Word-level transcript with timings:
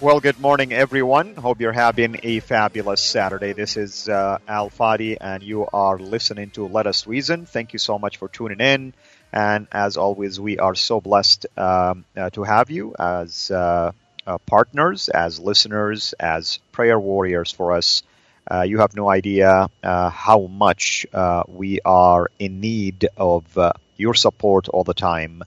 Well, 0.00 0.20
good 0.20 0.38
morning, 0.38 0.72
everyone. 0.72 1.34
Hope 1.34 1.60
you're 1.60 1.72
having 1.72 2.20
a 2.22 2.38
fabulous 2.38 3.00
Saturday. 3.00 3.52
This 3.52 3.76
is 3.76 4.08
uh, 4.08 4.38
Al 4.46 4.70
Fadi, 4.70 5.16
and 5.20 5.42
you 5.42 5.66
are 5.72 5.98
listening 5.98 6.50
to 6.50 6.68
Let 6.68 6.86
Us 6.86 7.08
Reason. 7.08 7.46
Thank 7.46 7.72
you 7.72 7.80
so 7.80 7.98
much 7.98 8.16
for 8.18 8.28
tuning 8.28 8.60
in. 8.60 8.94
And 9.32 9.66
as 9.72 9.96
always, 9.96 10.38
we 10.38 10.58
are 10.60 10.76
so 10.76 11.00
blessed 11.00 11.46
um, 11.58 12.04
uh, 12.16 12.30
to 12.30 12.44
have 12.44 12.70
you 12.70 12.94
as 12.96 13.50
uh, 13.50 13.90
uh 14.24 14.38
partners, 14.46 15.08
as 15.08 15.40
listeners, 15.40 16.12
as 16.12 16.60
prayer 16.70 17.00
warriors 17.00 17.50
for 17.50 17.72
us. 17.72 18.04
Uh, 18.48 18.62
you 18.62 18.78
have 18.78 18.94
no 18.94 19.10
idea 19.10 19.66
uh, 19.82 20.10
how 20.10 20.46
much 20.46 21.06
we 21.48 21.80
are 21.84 22.30
in 22.38 22.60
need 22.60 23.08
of 23.16 23.58
your 23.96 24.14
support 24.14 24.68
all 24.68 24.84
the 24.84 24.94
time 24.94 25.42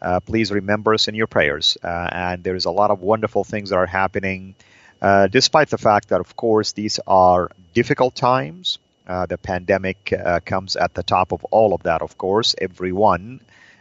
uh, 0.00 0.20
please 0.20 0.52
remember 0.52 0.94
us 0.94 1.08
in 1.08 1.14
your 1.14 1.26
prayers. 1.26 1.76
Uh, 1.82 2.08
and 2.12 2.44
there's 2.44 2.64
a 2.64 2.70
lot 2.70 2.90
of 2.90 3.00
wonderful 3.00 3.44
things 3.44 3.70
that 3.70 3.76
are 3.76 3.86
happening, 3.86 4.54
uh, 5.00 5.26
despite 5.28 5.70
the 5.70 5.78
fact 5.78 6.08
that, 6.08 6.20
of 6.20 6.36
course, 6.36 6.72
these 6.72 7.00
are 7.06 7.50
difficult 7.74 8.14
times. 8.14 8.78
Uh, 9.06 9.26
the 9.26 9.38
pandemic 9.38 10.12
uh, 10.12 10.40
comes 10.40 10.76
at 10.76 10.94
the 10.94 11.02
top 11.02 11.32
of 11.32 11.44
all 11.44 11.74
of 11.74 11.84
that, 11.84 12.02
of 12.02 12.18
course. 12.18 12.54
Everyone, 12.58 13.40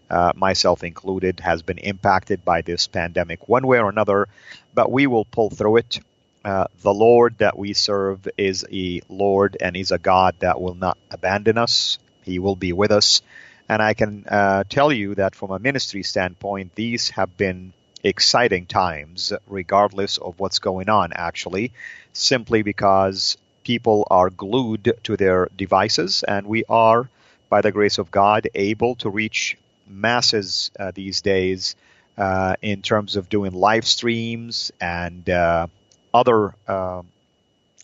uh, 0.09 0.31
myself 0.35 0.83
included, 0.83 1.39
has 1.39 1.63
been 1.63 1.79
impacted 1.79 2.45
by 2.45 2.61
this 2.61 2.87
pandemic 2.87 3.49
one 3.49 3.65
way 3.65 3.79
or 3.79 3.89
another, 3.89 4.27
but 4.73 4.91
we 4.91 5.07
will 5.07 5.25
pull 5.25 5.49
through 5.49 5.77
it. 5.77 5.99
the 6.43 6.93
Lord 6.93 7.39
that 7.39 7.57
we 7.57 7.73
serve 7.73 8.27
is 8.37 8.65
a 8.71 9.01
Lord 9.09 9.57
and 9.59 9.75
is 9.75 9.91
a 9.91 9.97
God 9.97 10.35
that 10.39 10.61
will 10.61 10.75
not 10.75 10.97
abandon 11.09 11.57
us. 11.57 11.97
He 12.23 12.39
will 12.39 12.55
be 12.55 12.71
with 12.71 12.91
us. 12.91 13.21
And 13.67 13.81
I 13.81 13.93
can 13.93 14.25
uh, 14.27 14.63
tell 14.69 14.91
you 14.91 15.15
that 15.15 15.35
from 15.35 15.51
a 15.51 15.59
ministry 15.59 16.03
standpoint, 16.03 16.75
these 16.75 17.09
have 17.11 17.35
been 17.35 17.73
exciting 18.03 18.67
times, 18.67 19.33
regardless 19.47 20.17
of 20.17 20.39
what's 20.39 20.59
going 20.59 20.89
on, 20.89 21.11
actually, 21.13 21.71
simply 22.13 22.61
because 22.61 23.37
people 23.63 24.07
are 24.11 24.29
glued 24.29 24.93
to 25.03 25.17
their 25.17 25.49
devices, 25.57 26.23
and 26.23 26.45
we 26.45 26.63
are, 26.69 27.09
by 27.49 27.61
the 27.61 27.71
grace 27.71 27.97
of 27.97 28.11
God, 28.11 28.47
able 28.53 28.95
to 28.95 29.09
reach 29.09 29.57
masses 29.87 30.69
uh, 30.79 30.91
these 30.93 31.21
days 31.21 31.75
uh, 32.17 32.55
in 32.61 32.83
terms 32.83 33.15
of 33.15 33.29
doing 33.29 33.51
live 33.51 33.85
streams 33.85 34.71
and 34.79 35.27
uh, 35.27 35.65
other 36.13 36.53
um, 36.67 37.07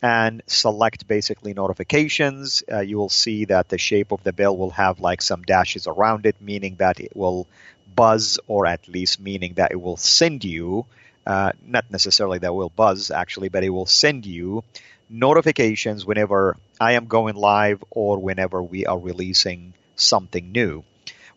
and 0.02 0.42
select 0.46 1.06
basically 1.06 1.54
notifications. 1.54 2.62
Uh, 2.70 2.80
you 2.80 2.98
will 2.98 3.08
see 3.08 3.44
that 3.46 3.68
the 3.68 3.78
shape 3.78 4.12
of 4.12 4.22
the 4.24 4.32
bell 4.32 4.56
will 4.56 4.70
have 4.70 5.00
like 5.00 5.22
some 5.22 5.42
dashes 5.42 5.86
around 5.86 6.26
it, 6.26 6.36
meaning 6.40 6.76
that 6.76 7.00
it 7.00 7.16
will 7.16 7.46
buzz, 7.94 8.40
or 8.48 8.66
at 8.66 8.88
least 8.88 9.20
meaning 9.20 9.54
that 9.54 9.70
it 9.70 9.80
will 9.80 9.96
send 9.96 10.44
you 10.44 10.86
uh, 11.26 11.52
not 11.64 11.90
necessarily 11.90 12.38
that 12.38 12.54
will 12.54 12.70
buzz 12.70 13.10
actually, 13.10 13.48
but 13.48 13.64
it 13.64 13.70
will 13.70 13.86
send 13.86 14.26
you 14.26 14.64
notifications 15.08 16.04
whenever 16.04 16.56
I 16.80 16.92
am 16.92 17.06
going 17.06 17.36
live 17.36 17.84
or 17.90 18.18
whenever 18.18 18.62
we 18.62 18.86
are 18.86 18.98
releasing 18.98 19.74
something 19.96 20.52
new. 20.52 20.84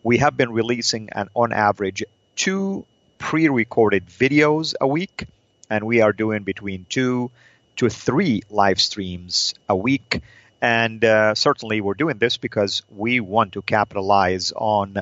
We 0.03 0.17
have 0.19 0.37
been 0.37 0.51
releasing 0.51 1.09
an 1.11 1.29
on 1.35 1.51
average 1.51 2.03
two 2.35 2.85
pre-recorded 3.17 4.07
videos 4.07 4.75
a 4.79 4.87
week, 4.87 5.27
and 5.69 5.85
we 5.85 6.01
are 6.01 6.13
doing 6.13 6.43
between 6.43 6.85
two 6.89 7.31
to 7.77 7.89
three 7.89 8.43
live 8.49 8.79
streams 8.79 9.55
a 9.67 9.75
week. 9.75 10.21
And 10.61 11.03
uh, 11.03 11.35
certainly, 11.35 11.81
we're 11.81 11.95
doing 11.95 12.17
this 12.17 12.37
because 12.37 12.81
we 12.95 13.19
want 13.19 13.53
to 13.53 13.61
capitalize 13.61 14.51
on 14.55 14.97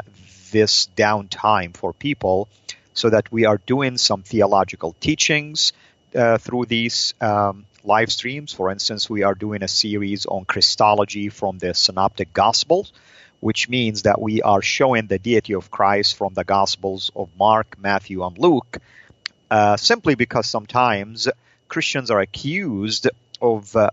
this 0.51 0.87
downtime 0.95 1.75
for 1.75 1.93
people 1.93 2.49
so 2.93 3.09
that 3.09 3.31
we 3.31 3.45
are 3.45 3.57
doing 3.65 3.97
some 3.97 4.23
theological 4.23 4.95
teachings 4.99 5.73
uh, 6.15 6.37
through 6.37 6.65
these 6.65 7.13
um, 7.21 7.65
live 7.83 8.11
streams. 8.11 8.53
For 8.53 8.71
instance, 8.71 9.09
we 9.09 9.23
are 9.23 9.35
doing 9.35 9.63
a 9.63 9.67
series 9.67 10.25
on 10.25 10.45
Christology 10.45 11.29
from 11.29 11.57
the 11.57 11.73
Synoptic 11.73 12.33
Gospels, 12.33 12.93
which 13.39 13.67
means 13.67 14.03
that 14.03 14.21
we 14.21 14.41
are 14.41 14.61
showing 14.61 15.07
the 15.07 15.19
deity 15.19 15.53
of 15.53 15.69
Christ 15.69 16.15
from 16.15 16.33
the 16.33 16.43
Gospels 16.43 17.11
of 17.15 17.29
Mark, 17.37 17.77
Matthew, 17.79 18.23
and 18.25 18.37
Luke, 18.37 18.77
uh, 19.51 19.75
simply 19.77 20.15
because 20.15 20.47
sometimes 20.47 21.27
Christians 21.67 22.11
are 22.11 22.19
accused 22.19 23.09
of 23.41 23.75
uh, 23.75 23.89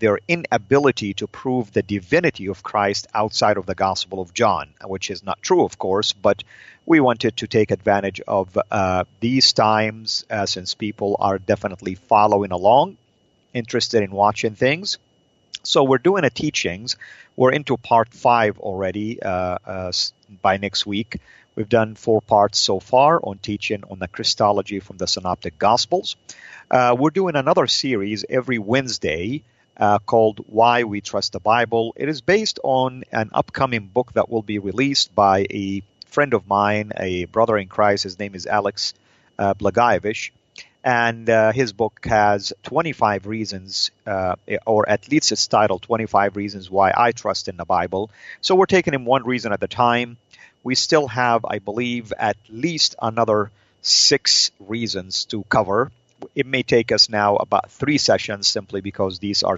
their 0.00 0.18
inability 0.26 1.14
to 1.14 1.26
prove 1.26 1.72
the 1.72 1.82
divinity 1.82 2.46
of 2.48 2.62
Christ 2.62 3.06
outside 3.14 3.58
of 3.58 3.66
the 3.66 3.74
Gospel 3.74 4.20
of 4.20 4.34
John, 4.34 4.70
which 4.84 5.10
is 5.10 5.22
not 5.22 5.40
true, 5.42 5.64
of 5.64 5.78
course, 5.78 6.12
but 6.14 6.42
we 6.86 7.00
wanted 7.00 7.36
to 7.36 7.46
take 7.46 7.70
advantage 7.70 8.20
of 8.26 8.58
uh, 8.70 9.04
these 9.20 9.52
times 9.52 10.24
uh, 10.30 10.46
since 10.46 10.74
people 10.74 11.16
are 11.20 11.38
definitely 11.38 11.94
following 11.94 12.50
along, 12.50 12.96
interested 13.52 14.02
in 14.02 14.10
watching 14.10 14.54
things. 14.54 14.98
So 15.62 15.84
we're 15.84 15.98
doing 15.98 16.24
a 16.24 16.30
teachings. 16.30 16.96
We're 17.36 17.52
into 17.52 17.76
part 17.76 18.08
five 18.08 18.58
already 18.58 19.22
uh, 19.22 19.58
uh 19.64 19.92
by 20.40 20.56
next 20.56 20.86
week. 20.86 21.20
We've 21.54 21.68
done 21.68 21.94
four 21.94 22.22
parts 22.22 22.58
so 22.58 22.80
far 22.80 23.20
on 23.22 23.38
teaching 23.38 23.84
on 23.90 23.98
the 23.98 24.08
Christology 24.08 24.80
from 24.80 24.96
the 24.96 25.06
Synoptic 25.06 25.58
Gospels. 25.58 26.16
Uh, 26.70 26.96
we're 26.98 27.10
doing 27.10 27.36
another 27.36 27.66
series 27.66 28.24
every 28.30 28.58
Wednesday 28.58 29.42
uh, 29.80 29.98
called 29.98 30.44
Why 30.46 30.84
We 30.84 31.00
Trust 31.00 31.32
the 31.32 31.40
Bible. 31.40 31.94
It 31.96 32.08
is 32.08 32.20
based 32.20 32.60
on 32.62 33.04
an 33.10 33.30
upcoming 33.32 33.86
book 33.86 34.12
that 34.12 34.28
will 34.28 34.42
be 34.42 34.58
released 34.58 35.14
by 35.14 35.46
a 35.50 35.82
friend 36.06 36.34
of 36.34 36.46
mine, 36.46 36.92
a 36.96 37.24
brother 37.24 37.56
in 37.56 37.68
Christ. 37.68 38.04
His 38.04 38.18
name 38.18 38.34
is 38.34 38.46
Alex 38.46 38.92
uh. 39.38 39.54
And 40.82 41.28
uh, 41.28 41.52
his 41.52 41.72
book 41.72 42.00
has 42.04 42.52
25 42.62 43.26
reasons, 43.26 43.90
uh, 44.06 44.36
or 44.66 44.88
at 44.88 45.10
least 45.10 45.30
it's 45.32 45.46
titled 45.46 45.82
25 45.82 46.36
Reasons 46.36 46.70
Why 46.70 46.92
I 46.96 47.12
Trust 47.12 47.48
in 47.48 47.56
the 47.58 47.66
Bible. 47.66 48.10
So 48.40 48.54
we're 48.54 48.66
taking 48.66 48.94
him 48.94 49.04
one 49.04 49.24
reason 49.24 49.52
at 49.52 49.62
a 49.62 49.68
time. 49.68 50.16
We 50.62 50.74
still 50.74 51.08
have, 51.08 51.44
I 51.44 51.58
believe, 51.58 52.12
at 52.18 52.36
least 52.48 52.96
another 53.00 53.50
six 53.82 54.50
reasons 54.58 55.26
to 55.26 55.42
cover. 55.44 55.90
It 56.34 56.46
may 56.46 56.62
take 56.62 56.92
us 56.92 57.08
now 57.08 57.36
about 57.36 57.70
three 57.70 57.98
sessions 57.98 58.48
simply 58.48 58.80
because 58.80 59.18
these 59.18 59.42
are, 59.42 59.56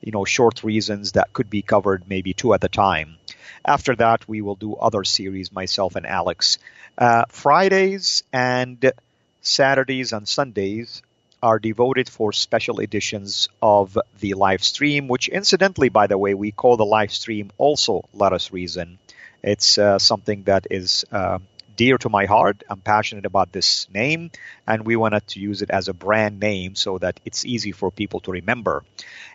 you 0.00 0.12
know, 0.12 0.24
short 0.24 0.64
reasons 0.64 1.12
that 1.12 1.32
could 1.32 1.50
be 1.50 1.62
covered 1.62 2.08
maybe 2.08 2.32
two 2.32 2.54
at 2.54 2.64
a 2.64 2.68
time. 2.68 3.16
After 3.64 3.94
that, 3.96 4.28
we 4.28 4.40
will 4.40 4.56
do 4.56 4.74
other 4.74 5.04
series, 5.04 5.52
myself 5.52 5.96
and 5.96 6.06
Alex. 6.06 6.58
Uh, 6.98 7.24
Fridays 7.28 8.24
and 8.32 8.92
Saturdays 9.40 10.12
and 10.12 10.26
Sundays 10.26 11.02
are 11.42 11.58
devoted 11.58 12.08
for 12.08 12.32
special 12.32 12.80
editions 12.80 13.48
of 13.60 13.98
the 14.20 14.34
live 14.34 14.62
stream, 14.62 15.08
which 15.08 15.28
incidentally, 15.28 15.88
by 15.88 16.06
the 16.06 16.16
way, 16.16 16.34
we 16.34 16.52
call 16.52 16.76
the 16.76 16.84
live 16.84 17.12
stream 17.12 17.50
also 17.58 18.04
Let 18.12 18.32
Us 18.32 18.52
Reason. 18.52 18.98
It's 19.42 19.76
uh, 19.76 19.98
something 19.98 20.44
that 20.44 20.68
is 20.70 21.04
uh, 21.10 21.40
dear 21.76 21.98
to 21.98 22.08
my 22.08 22.26
heart. 22.26 22.62
I'm 22.68 22.80
passionate 22.80 23.26
about 23.26 23.52
this 23.52 23.88
name, 23.92 24.30
and 24.66 24.86
we 24.86 24.96
wanted 24.96 25.26
to 25.28 25.40
use 25.40 25.62
it 25.62 25.70
as 25.70 25.88
a 25.88 25.94
brand 25.94 26.40
name 26.40 26.74
so 26.74 26.98
that 26.98 27.20
it's 27.24 27.44
easy 27.44 27.72
for 27.72 27.90
people 27.90 28.20
to 28.20 28.32
remember. 28.32 28.84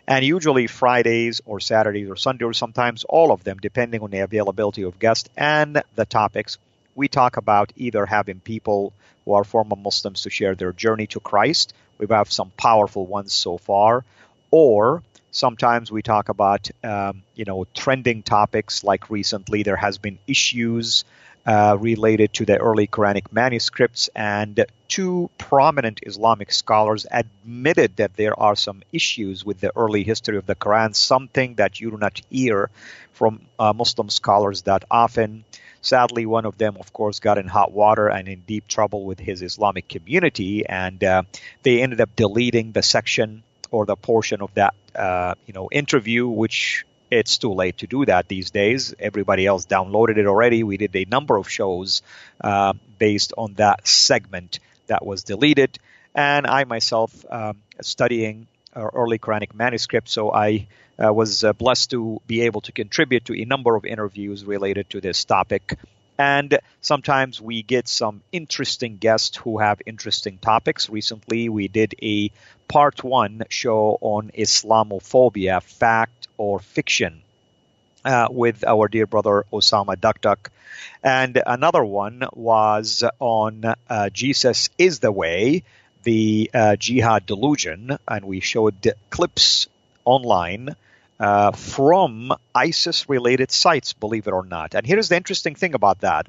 And 0.06 0.24
usually 0.24 0.66
Fridays 0.66 1.40
or 1.44 1.60
Saturdays 1.60 2.08
or 2.08 2.16
Sunday 2.16 2.44
or 2.44 2.52
sometimes 2.52 3.04
all 3.04 3.32
of 3.32 3.44
them, 3.44 3.58
depending 3.60 4.02
on 4.02 4.10
the 4.10 4.20
availability 4.20 4.82
of 4.82 4.98
guests 4.98 5.28
and 5.36 5.82
the 5.94 6.06
topics, 6.06 6.58
we 6.94 7.08
talk 7.08 7.36
about 7.36 7.72
either 7.76 8.06
having 8.06 8.40
people 8.40 8.92
who 9.24 9.32
are 9.34 9.44
former 9.44 9.76
Muslims 9.76 10.22
to 10.22 10.30
share 10.30 10.54
their 10.54 10.72
journey 10.72 11.06
to 11.08 11.20
Christ. 11.20 11.74
We 11.98 12.06
have 12.10 12.32
some 12.32 12.50
powerful 12.56 13.06
ones 13.06 13.32
so 13.32 13.58
far, 13.58 14.04
or 14.50 15.02
sometimes 15.30 15.92
we 15.92 16.02
talk 16.02 16.28
about 16.28 16.70
um, 16.82 17.22
you 17.34 17.44
know 17.44 17.66
trending 17.74 18.22
topics 18.22 18.82
like 18.82 19.10
recently 19.10 19.62
there 19.62 19.76
has 19.76 19.98
been 19.98 20.18
issues 20.26 21.04
uh, 21.48 21.78
related 21.80 22.30
to 22.34 22.44
the 22.44 22.58
early 22.58 22.86
Quranic 22.86 23.32
manuscripts, 23.32 24.10
and 24.14 24.66
two 24.86 25.30
prominent 25.38 26.00
Islamic 26.02 26.52
scholars 26.52 27.06
admitted 27.10 27.96
that 27.96 28.14
there 28.16 28.38
are 28.38 28.54
some 28.54 28.82
issues 28.92 29.46
with 29.46 29.58
the 29.58 29.72
early 29.74 30.04
history 30.04 30.36
of 30.36 30.44
the 30.44 30.54
Quran, 30.54 30.94
something 30.94 31.54
that 31.54 31.80
you 31.80 31.90
do 31.90 31.96
not 31.96 32.20
hear 32.28 32.68
from 33.14 33.40
uh, 33.58 33.72
Muslim 33.72 34.10
scholars 34.10 34.62
that 34.62 34.84
often. 34.90 35.44
Sadly, 35.80 36.26
one 36.26 36.44
of 36.44 36.58
them, 36.58 36.76
of 36.78 36.92
course, 36.92 37.18
got 37.18 37.38
in 37.38 37.46
hot 37.46 37.72
water 37.72 38.08
and 38.08 38.28
in 38.28 38.40
deep 38.40 38.68
trouble 38.68 39.06
with 39.06 39.18
his 39.18 39.40
Islamic 39.40 39.88
community, 39.88 40.66
and 40.66 41.02
uh, 41.02 41.22
they 41.62 41.80
ended 41.80 42.02
up 42.02 42.14
deleting 42.14 42.72
the 42.72 42.82
section 42.82 43.42
or 43.70 43.86
the 43.86 43.96
portion 43.96 44.42
of 44.42 44.52
that, 44.54 44.74
uh, 44.94 45.34
you 45.46 45.54
know, 45.54 45.70
interview, 45.72 46.28
which 46.28 46.84
it's 47.10 47.38
too 47.38 47.52
late 47.52 47.78
to 47.78 47.86
do 47.86 48.04
that 48.06 48.28
these 48.28 48.50
days. 48.50 48.94
Everybody 48.98 49.46
else 49.46 49.66
downloaded 49.66 50.18
it 50.18 50.26
already. 50.26 50.62
We 50.62 50.76
did 50.76 50.94
a 50.94 51.04
number 51.04 51.36
of 51.36 51.48
shows 51.48 52.02
uh, 52.40 52.74
based 52.98 53.32
on 53.36 53.54
that 53.54 53.86
segment 53.86 54.60
that 54.86 55.04
was 55.04 55.22
deleted, 55.22 55.78
and 56.14 56.46
I 56.46 56.64
myself 56.64 57.24
um, 57.30 57.58
studying 57.80 58.46
uh, 58.74 58.88
early 58.94 59.18
Quranic 59.18 59.54
manuscripts, 59.54 60.12
so 60.12 60.32
I 60.32 60.66
uh, 61.02 61.12
was 61.12 61.44
uh, 61.44 61.52
blessed 61.52 61.90
to 61.90 62.20
be 62.26 62.42
able 62.42 62.60
to 62.62 62.72
contribute 62.72 63.26
to 63.26 63.40
a 63.40 63.44
number 63.44 63.76
of 63.76 63.84
interviews 63.84 64.44
related 64.44 64.90
to 64.90 65.00
this 65.00 65.24
topic. 65.24 65.78
And 66.18 66.58
sometimes 66.80 67.40
we 67.40 67.62
get 67.62 67.86
some 67.86 68.22
interesting 68.32 68.96
guests 68.96 69.36
who 69.36 69.58
have 69.58 69.80
interesting 69.86 70.38
topics. 70.38 70.90
Recently, 70.90 71.48
we 71.48 71.68
did 71.68 71.94
a 72.02 72.32
part 72.66 73.04
one 73.04 73.44
show 73.48 73.98
on 74.00 74.32
Islamophobia, 74.36 75.62
fact 75.62 76.26
or 76.36 76.58
fiction, 76.58 77.22
uh, 78.04 78.26
with 78.30 78.64
our 78.64 78.88
dear 78.88 79.06
brother 79.06 79.44
Osama 79.52 79.96
Dakdak. 79.96 80.48
And 81.04 81.40
another 81.46 81.84
one 81.84 82.24
was 82.32 83.04
on 83.20 83.64
uh, 83.88 84.10
Jesus 84.10 84.70
is 84.76 84.98
the 84.98 85.12
way, 85.12 85.62
the 86.02 86.50
uh, 86.52 86.76
jihad 86.76 87.26
delusion, 87.26 87.96
and 88.08 88.24
we 88.24 88.40
showed 88.40 88.92
clips 89.10 89.68
online 90.04 90.74
uh, 91.20 91.52
from 91.52 92.32
ISIS 92.54 93.08
related 93.08 93.50
sites, 93.50 93.92
believe 93.92 94.26
it 94.26 94.32
or 94.32 94.44
not. 94.44 94.74
And 94.74 94.86
here's 94.86 95.08
the 95.08 95.16
interesting 95.16 95.54
thing 95.54 95.74
about 95.74 96.00
that. 96.00 96.26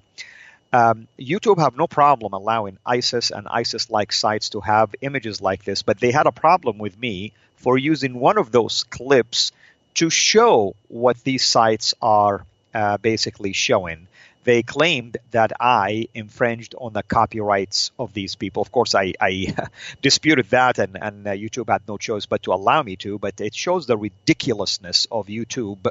Um, 0.71 1.07
YouTube 1.19 1.59
have 1.59 1.75
no 1.75 1.87
problem 1.87 2.33
allowing 2.33 2.77
ISIS 2.85 3.31
and 3.31 3.47
ISIS 3.47 3.89
like 3.89 4.11
sites 4.13 4.49
to 4.49 4.61
have 4.61 4.93
images 5.01 5.41
like 5.41 5.63
this, 5.63 5.81
but 5.81 5.99
they 5.99 6.11
had 6.11 6.27
a 6.27 6.31
problem 6.31 6.77
with 6.77 6.99
me 6.99 7.33
for 7.55 7.77
using 7.77 8.19
one 8.19 8.37
of 8.37 8.51
those 8.51 8.83
clips 8.83 9.51
to 9.95 10.09
show 10.09 10.75
what 10.87 11.23
these 11.23 11.43
sites 11.43 11.93
are 12.01 12.45
uh, 12.73 12.97
basically 12.97 13.53
showing 13.53 14.07
they 14.43 14.63
claimed 14.63 15.17
that 15.31 15.51
I 15.59 16.07
infringed 16.13 16.75
on 16.77 16.93
the 16.93 17.03
copyrights 17.03 17.91
of 17.99 18.13
these 18.13 18.35
people. 18.35 18.61
Of 18.61 18.71
course, 18.71 18.95
I, 18.95 19.13
I 19.19 19.55
disputed 20.01 20.49
that, 20.49 20.79
and, 20.79 20.97
and 21.01 21.27
uh, 21.27 21.31
YouTube 21.31 21.69
had 21.69 21.81
no 21.87 21.97
choice 21.97 22.25
but 22.25 22.43
to 22.43 22.53
allow 22.53 22.81
me 22.83 22.95
to. 22.97 23.19
But 23.19 23.41
it 23.41 23.53
shows 23.53 23.85
the 23.85 23.97
ridiculousness 23.97 25.07
of 25.11 25.27
YouTube 25.27 25.85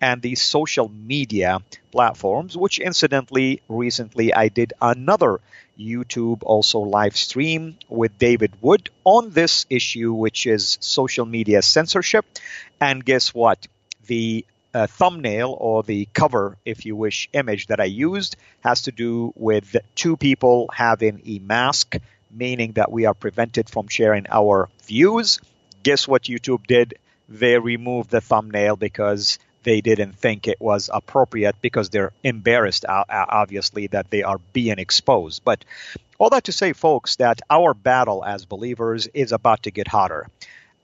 and 0.00 0.22
these 0.22 0.42
social 0.42 0.88
media 0.88 1.60
platforms, 1.90 2.56
which 2.56 2.78
incidentally, 2.78 3.62
recently 3.68 4.32
I 4.32 4.48
did 4.48 4.72
another 4.80 5.40
YouTube 5.78 6.42
also 6.42 6.80
live 6.80 7.16
stream 7.16 7.78
with 7.88 8.18
David 8.18 8.52
Wood 8.60 8.90
on 9.04 9.30
this 9.30 9.66
issue, 9.70 10.12
which 10.12 10.46
is 10.46 10.78
social 10.80 11.24
media 11.24 11.62
censorship. 11.62 12.26
And 12.80 13.04
guess 13.04 13.32
what? 13.34 13.66
The 14.06 14.44
uh, 14.74 14.86
thumbnail 14.86 15.56
or 15.58 15.82
the 15.82 16.06
cover, 16.12 16.56
if 16.64 16.86
you 16.86 16.94
wish, 16.96 17.28
image 17.32 17.68
that 17.68 17.80
I 17.80 17.84
used 17.84 18.36
has 18.60 18.82
to 18.82 18.92
do 18.92 19.32
with 19.36 19.76
two 19.94 20.16
people 20.16 20.70
having 20.72 21.22
a 21.26 21.38
mask, 21.38 21.96
meaning 22.30 22.72
that 22.72 22.92
we 22.92 23.06
are 23.06 23.14
prevented 23.14 23.68
from 23.68 23.88
sharing 23.88 24.26
our 24.30 24.68
views. 24.84 25.40
Guess 25.82 26.06
what 26.06 26.24
YouTube 26.24 26.66
did? 26.66 26.94
They 27.28 27.58
removed 27.58 28.10
the 28.10 28.20
thumbnail 28.20 28.76
because 28.76 29.38
they 29.62 29.80
didn't 29.80 30.14
think 30.14 30.48
it 30.48 30.60
was 30.60 30.88
appropriate 30.92 31.56
because 31.60 31.90
they're 31.90 32.12
embarrassed, 32.22 32.84
obviously, 32.88 33.88
that 33.88 34.10
they 34.10 34.22
are 34.22 34.38
being 34.52 34.78
exposed. 34.78 35.44
But 35.44 35.64
all 36.18 36.30
that 36.30 36.44
to 36.44 36.52
say, 36.52 36.72
folks, 36.72 37.16
that 37.16 37.40
our 37.50 37.74
battle 37.74 38.24
as 38.24 38.44
believers 38.44 39.08
is 39.08 39.32
about 39.32 39.64
to 39.64 39.70
get 39.70 39.88
hotter. 39.88 40.26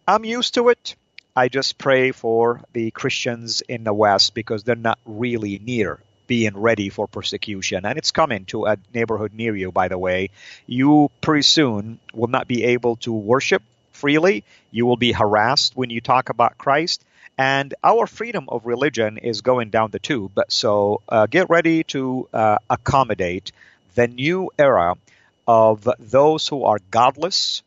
I'm 0.07 0.25
used 0.25 0.55
to 0.55 0.69
it. 0.69 0.97
I 1.37 1.49
just 1.49 1.79
pray 1.79 2.13
for 2.13 2.61
the 2.73 2.93
Christians 2.93 3.61
in 3.61 3.83
the 3.83 3.93
West 3.93 4.35
because 4.35 4.63
they're 4.63 4.77
not 4.77 5.01
really 5.05 5.59
near 5.59 5.99
being 6.27 6.57
ready 6.57 6.91
for 6.91 7.09
persecution. 7.09 7.85
And 7.85 7.99
it's 7.99 8.13
coming 8.13 8.45
to 8.47 8.67
a 8.67 8.79
neighborhood 8.95 9.35
near 9.35 9.55
you, 9.57 9.73
by 9.73 9.89
the 9.89 9.99
way. 9.99 10.31
You 10.67 11.11
pretty 11.21 11.43
soon 11.43 11.99
will 12.13 12.29
not 12.29 12.47
be 12.47 12.65
able 12.65 12.97
to 12.97 13.13
worship 13.13 13.63
freely. 13.93 14.45
You 14.71 14.87
will 14.87 14.97
be 14.97 15.13
harassed 15.13 15.77
when 15.77 15.91
you 15.91 16.01
talk 16.01 16.29
about 16.29 16.57
Christ. 16.57 17.05
And 17.37 17.75
our 17.83 18.07
freedom 18.07 18.49
of 18.49 18.65
religion 18.65 19.19
is 19.19 19.41
going 19.41 19.71
down 19.71 19.91
the 19.91 19.99
tube. 19.99 20.39
So 20.49 21.03
uh, 21.09 21.27
get 21.27 21.51
ready 21.51 21.83
to 21.85 22.29
uh, 22.33 22.59
accommodate 22.71 23.51
the 23.97 24.07
new 24.07 24.51
era 24.57 24.95
of 25.49 25.89
those 25.99 26.47
who 26.47 26.65
are 26.65 26.79
godless, 26.91 27.63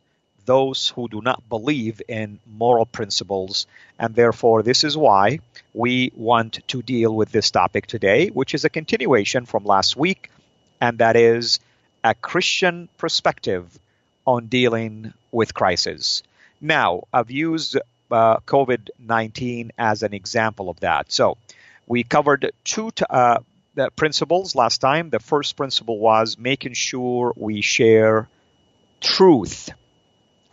those 0.48 0.88
who 0.89 1.08
do 1.08 1.22
not 1.22 1.48
believe 1.50 2.01
in 2.08 2.39
moral 2.48 2.88
principles. 2.88 3.68
And 4.00 4.16
therefore, 4.16 4.63
this 4.63 4.84
is 4.84 4.98
why 4.98 5.39
we 5.74 6.12
want 6.16 6.68
to 6.70 6.82
deal 6.82 7.13
with 7.13 7.32
this 7.32 7.51
topic 7.51 7.86
today, 7.86 8.30
which 8.30 8.56
is 8.56 8.66
a 8.66 8.70
continuation 8.70 9.46
from 9.46 9.66
last 9.66 9.96
week, 9.96 10.32
and 10.82 10.98
that 10.98 11.16
is 11.16 11.60
a 12.04 12.16
Christian 12.16 12.89
perspective 12.98 13.77
on 14.25 14.48
dealing 14.48 15.13
with 15.32 15.54
crisis. 15.54 16.24
Now, 16.60 17.04
I've 17.13 17.30
used 17.30 17.77
uh, 18.10 18.38
COVID 18.38 18.89
19 18.98 19.72
as 19.77 20.01
an 20.01 20.13
example 20.13 20.70
of 20.70 20.80
that. 20.80 21.12
So, 21.12 21.38
we 21.88 22.04
covered 22.04 22.51
two 22.63 22.92
t- 22.92 23.06
uh, 23.10 23.39
principles 23.96 24.56
last 24.56 24.80
time. 24.80 25.10
The 25.10 25.20
first 25.20 25.56
principle 25.56 26.00
was 26.00 26.38
making 26.38 26.74
sure 26.74 27.34
we 27.36 27.62
share 27.62 28.27
truth 29.01 29.70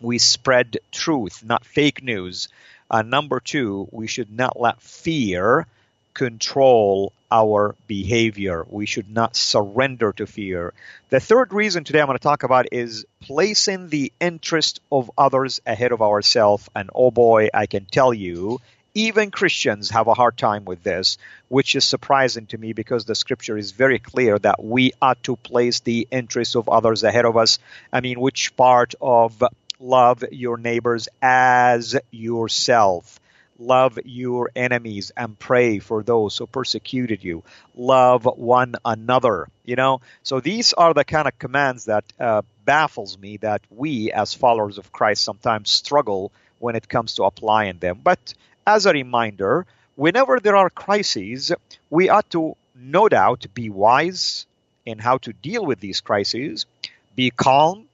we 0.04 0.18
spread 0.18 0.76
truth, 0.92 1.42
not 1.44 1.64
fake 1.64 2.02
news. 2.02 2.49
Uh, 2.90 3.02
number 3.02 3.40
two, 3.40 3.88
we 3.90 4.06
should 4.06 4.30
not 4.30 4.61
let 4.61 4.80
fear 4.82 5.66
control 6.12 7.12
our 7.30 7.75
behavior. 7.88 8.64
We 8.68 8.87
should 8.87 9.11
not 9.11 9.34
surrender 9.34 10.12
to 10.12 10.26
fear. 10.26 10.73
The 11.08 11.18
third 11.18 11.52
reason 11.52 11.82
today 11.82 12.00
I'm 12.00 12.06
going 12.06 12.18
to 12.18 12.23
talk 12.23 12.44
about 12.44 12.66
is 12.70 13.04
placing 13.20 13.88
the 13.88 14.12
interest 14.20 14.80
of 14.92 15.11
others 15.18 15.61
ahead 15.66 15.90
of 15.90 16.02
ourselves. 16.02 16.68
And 16.76 16.90
oh 16.94 17.11
boy, 17.11 17.49
I 17.52 17.66
can 17.66 17.87
tell 17.87 18.14
you, 18.14 18.61
even 18.94 19.32
Christians 19.32 19.90
have 19.90 20.06
a 20.06 20.14
hard 20.14 20.37
time 20.37 20.64
with 20.64 20.84
this, 20.84 21.18
which 21.49 21.75
is 21.75 21.84
surprising 21.84 22.46
to 22.46 22.58
me 22.58 22.73
because 22.73 23.04
the 23.04 23.16
scripture 23.16 23.58
is 23.58 23.73
very 23.73 23.99
clear 23.99 24.38
that 24.38 24.62
we 24.62 24.92
ought 25.02 25.20
to 25.25 25.34
place 25.34 25.80
the 25.80 26.06
interests 26.12 26.54
of 26.54 26.68
others 26.68 27.02
ahead 27.02 27.25
of 27.25 27.37
us. 27.37 27.58
I 27.92 28.00
mean, 28.00 28.20
which 28.20 28.56
part 28.56 28.94
of 29.00 29.42
love 29.78 30.25
your 30.31 30.57
neighbors 30.57 31.09
as 31.23 31.97
yourself? 32.11 33.21
Love 33.59 33.99
your 34.04 34.50
enemies 34.57 35.12
and 35.16 35.38
pray 35.38 35.78
for 35.78 36.02
those 36.02 36.37
who 36.37 36.47
persecuted 36.47 37.23
you. 37.23 37.45
Love 37.76 38.25
one 38.25 38.75
another. 38.85 39.49
You 39.64 39.76
know, 39.76 40.00
so 40.25 40.40
these 40.40 40.73
are 40.73 40.93
the 40.93 41.04
kind 41.04 41.28
of 41.28 41.38
commands 41.38 41.85
that 41.85 42.04
uh, 42.19 42.43
baffles 42.64 43.16
me 43.16 43.37
that 43.38 43.62
we 43.71 44.11
as 44.11 44.35
followers 44.35 44.78
of 44.78 44.93
Christ 44.93 45.23
sometimes 45.23 45.71
struggle 45.71 46.33
when 46.59 46.75
it 46.75 46.88
comes 46.88 47.14
to 47.14 47.25
applying 47.25 47.78
them. 47.78 48.00
But 48.02 48.35
as 48.66 48.87
a 48.87 48.93
reminder, 48.93 49.66
whenever 49.95 50.40
there 50.40 50.57
are 50.57 50.71
crises, 50.71 51.52
we 51.90 52.09
ought 52.09 52.28
to 52.31 52.57
no 52.75 53.09
doubt 53.09 53.47
be 53.54 53.71
wise 53.71 54.47
in 54.85 54.99
how 54.99 55.19
to 55.19 55.33
deal 55.33 55.64
with 55.64 55.81
these 55.81 56.00
crises, 56.00 56.66
be 57.14 57.31
calm, 57.31 57.87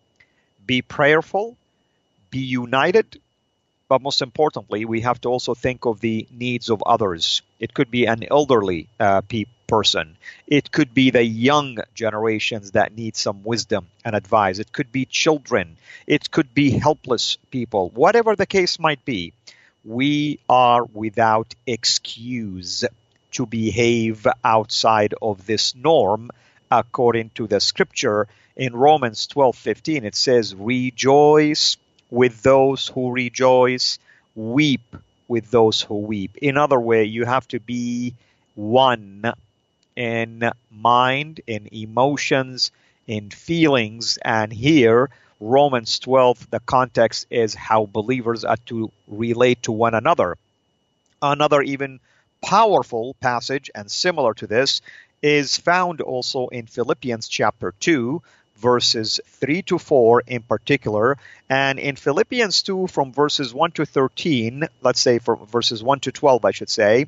be 0.65 0.81
prayerful, 0.83 1.57
be 2.31 2.41
united, 2.41 3.21
but 3.89 4.03
most 4.03 4.23
importantly, 4.23 4.85
we 4.85 5.01
have 5.01 5.21
to 5.23 5.29
also 5.29 5.55
think 5.55 5.85
of 5.85 6.01
the 6.01 6.27
needs 6.31 6.71
of 6.71 6.83
others. 6.85 7.43
It 7.59 7.75
could 7.75 7.91
be 7.91 8.07
an 8.07 8.25
elderly 8.31 8.89
uh, 8.99 9.23
pe- 9.23 9.47
person. 9.67 10.17
It 10.47 10.71
could 10.71 10.95
be 10.95 11.11
the 11.11 11.25
young 11.25 11.79
generations 11.95 12.73
that 12.73 12.97
need 12.97 13.17
some 13.17 13.43
wisdom 13.43 13.89
and 14.05 14.15
advice. 14.15 14.59
It 14.59 14.73
could 14.73 14.93
be 14.93 15.05
children. 15.07 15.77
It 16.07 16.31
could 16.31 16.55
be 16.55 16.71
helpless 16.71 17.37
people. 17.51 17.91
Whatever 17.91 18.37
the 18.37 18.47
case 18.47 18.79
might 18.79 19.05
be, 19.05 19.33
we 19.85 20.39
are 20.49 20.85
without 20.85 21.55
excuse 21.67 22.85
to 23.33 23.47
behave 23.47 24.27
outside 24.45 25.15
of 25.23 25.47
this 25.47 25.75
norm 25.75 26.31
according 26.71 27.31
to 27.31 27.47
the 27.47 27.61
scripture 27.61 28.29
in 28.57 28.75
Romans 28.75 29.27
12:15 29.29 30.05
it 30.05 30.15
says 30.15 30.55
rejoice 30.55 31.77
with 32.11 32.43
those 32.43 32.89
who 32.89 33.13
rejoice, 33.13 33.99
weep 34.35 34.97
with 35.29 35.51
those 35.51 35.81
who 35.81 35.97
weep. 35.97 36.37
In 36.39 36.57
other 36.57 36.81
way, 36.81 37.05
you 37.05 37.25
have 37.25 37.47
to 37.49 37.61
be 37.61 38.15
one 38.55 39.33
in 39.97 40.51
mind, 40.71 41.41
in 41.47 41.69
emotions, 41.73 42.73
in 43.07 43.31
feelings, 43.31 44.19
and 44.23 44.53
here 44.53 45.11
Romans 45.41 45.99
12, 46.01 46.51
the 46.51 46.61
context 46.61 47.27
is 47.31 47.55
how 47.55 47.87
believers 47.87 48.45
are 48.45 48.59
to 48.67 48.93
relate 49.09 49.63
to 49.63 49.73
one 49.73 49.95
another. 49.95 50.37
Another 51.23 51.63
even 51.63 51.99
powerful 52.43 53.15
passage 53.21 53.71
and 53.75 53.91
similar 53.91 54.35
to 54.35 54.47
this 54.47 54.83
is 55.23 55.57
found 55.57 56.03
also 56.03 56.49
in 56.49 56.67
Philippians 56.67 57.27
chapter 57.27 57.73
2, 57.81 58.23
verses 58.61 59.21
3 59.27 59.63
to 59.63 59.79
4 59.79 60.23
in 60.27 60.43
particular. 60.43 61.17
And 61.49 61.79
in 61.79 61.97
Philippians 61.97 62.63
2, 62.63 62.87
from 62.87 63.13
verses 63.13 63.55
1 63.55 63.73
to 63.73 63.87
13, 63.87 64.69
let's 64.83 65.01
say 65.01 65.19
from 65.19 65.47
verses 65.47 65.83
1 65.83 66.01
to 66.01 66.13
12, 66.13 66.45
I 66.45 66.51
should 66.53 66.71
say, 66.71 67.07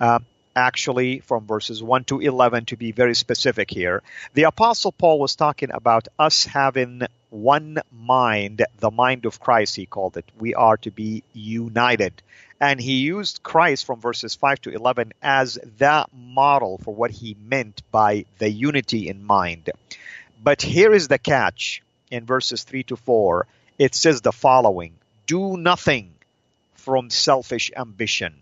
uh, 0.00 0.18
actually 0.54 1.20
from 1.20 1.46
verses 1.46 1.82
1 1.82 2.04
to 2.04 2.20
11 2.20 2.64
to 2.66 2.76
be 2.76 2.92
very 2.92 3.14
specific 3.14 3.70
here, 3.70 4.02
the 4.34 4.44
Apostle 4.44 4.92
Paul 4.92 5.18
was 5.20 5.36
talking 5.36 5.70
about 5.72 6.08
us 6.18 6.44
having 6.44 7.02
one 7.30 7.78
mind, 7.92 8.64
the 8.78 8.90
mind 8.90 9.26
of 9.26 9.38
Christ, 9.38 9.76
he 9.76 9.84
called 9.84 10.16
it. 10.16 10.24
We 10.38 10.54
are 10.54 10.78
to 10.78 10.90
be 10.90 11.22
united. 11.34 12.22
And 12.58 12.80
he 12.80 13.00
used 13.00 13.42
Christ 13.42 13.84
from 13.84 14.00
verses 14.00 14.34
5 14.34 14.62
to 14.62 14.70
11 14.70 15.12
as 15.20 15.58
that 15.78 16.08
model 16.14 16.78
for 16.78 16.94
what 16.94 17.10
he 17.10 17.36
meant 17.38 17.82
by 17.90 18.24
the 18.38 18.50
unity 18.50 19.08
in 19.08 19.22
mind. 19.22 19.70
But 20.42 20.62
here 20.62 20.92
is 20.92 21.08
the 21.08 21.18
catch 21.18 21.82
in 22.10 22.24
verses 22.24 22.62
3 22.64 22.84
to 22.84 22.96
4. 22.96 23.46
It 23.78 23.94
says 23.94 24.20
the 24.20 24.32
following 24.32 24.92
Do 25.26 25.56
nothing 25.56 26.12
from 26.74 27.10
selfish 27.10 27.70
ambition. 27.76 28.34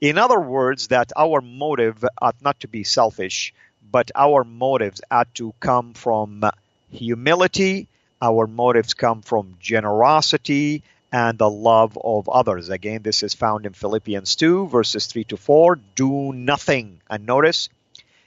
In 0.00 0.18
other 0.18 0.40
words, 0.40 0.88
that 0.88 1.12
our 1.16 1.40
motive 1.40 2.04
ought 2.20 2.36
not 2.42 2.60
to 2.60 2.68
be 2.68 2.84
selfish, 2.84 3.54
but 3.90 4.10
our 4.14 4.44
motives 4.44 5.00
ought 5.10 5.32
to 5.36 5.54
come 5.60 5.94
from 5.94 6.44
humility, 6.90 7.86
our 8.20 8.46
motives 8.46 8.94
come 8.94 9.22
from 9.22 9.56
generosity 9.60 10.82
and 11.12 11.38
the 11.38 11.48
love 11.48 11.96
of 12.02 12.28
others. 12.28 12.70
Again, 12.70 13.02
this 13.02 13.22
is 13.22 13.34
found 13.34 13.66
in 13.66 13.72
Philippians 13.72 14.34
2, 14.34 14.66
verses 14.66 15.06
3 15.06 15.24
to 15.24 15.36
4. 15.36 15.78
Do 15.94 16.32
nothing. 16.32 17.00
And 17.08 17.24
notice, 17.24 17.68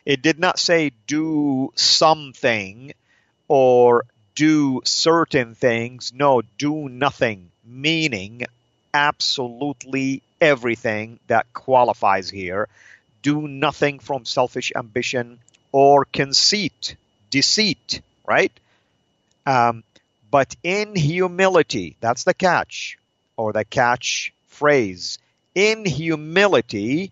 it 0.07 0.21
did 0.21 0.39
not 0.39 0.57
say 0.57 0.91
do 1.05 1.73
something 1.75 2.93
or 3.49 4.05
do 4.35 4.81
certain 4.85 5.53
things. 5.53 6.13
No, 6.15 6.41
do 6.57 6.87
nothing, 6.87 7.51
meaning 7.65 8.43
absolutely 8.93 10.21
everything 10.39 11.19
that 11.27 11.51
qualifies 11.51 12.29
here. 12.29 12.69
Do 13.21 13.49
nothing 13.49 13.99
from 13.99 14.23
selfish 14.23 14.71
ambition 14.73 15.39
or 15.73 16.05
conceit, 16.05 16.95
deceit, 17.29 17.99
right? 18.25 18.53
Um, 19.45 19.83
but 20.31 20.55
in 20.63 20.95
humility, 20.95 21.97
that's 21.99 22.23
the 22.23 22.33
catch, 22.33 22.97
or 23.35 23.51
the 23.51 23.65
catch 23.65 24.31
phrase. 24.47 25.19
In 25.53 25.83
humility, 25.83 27.11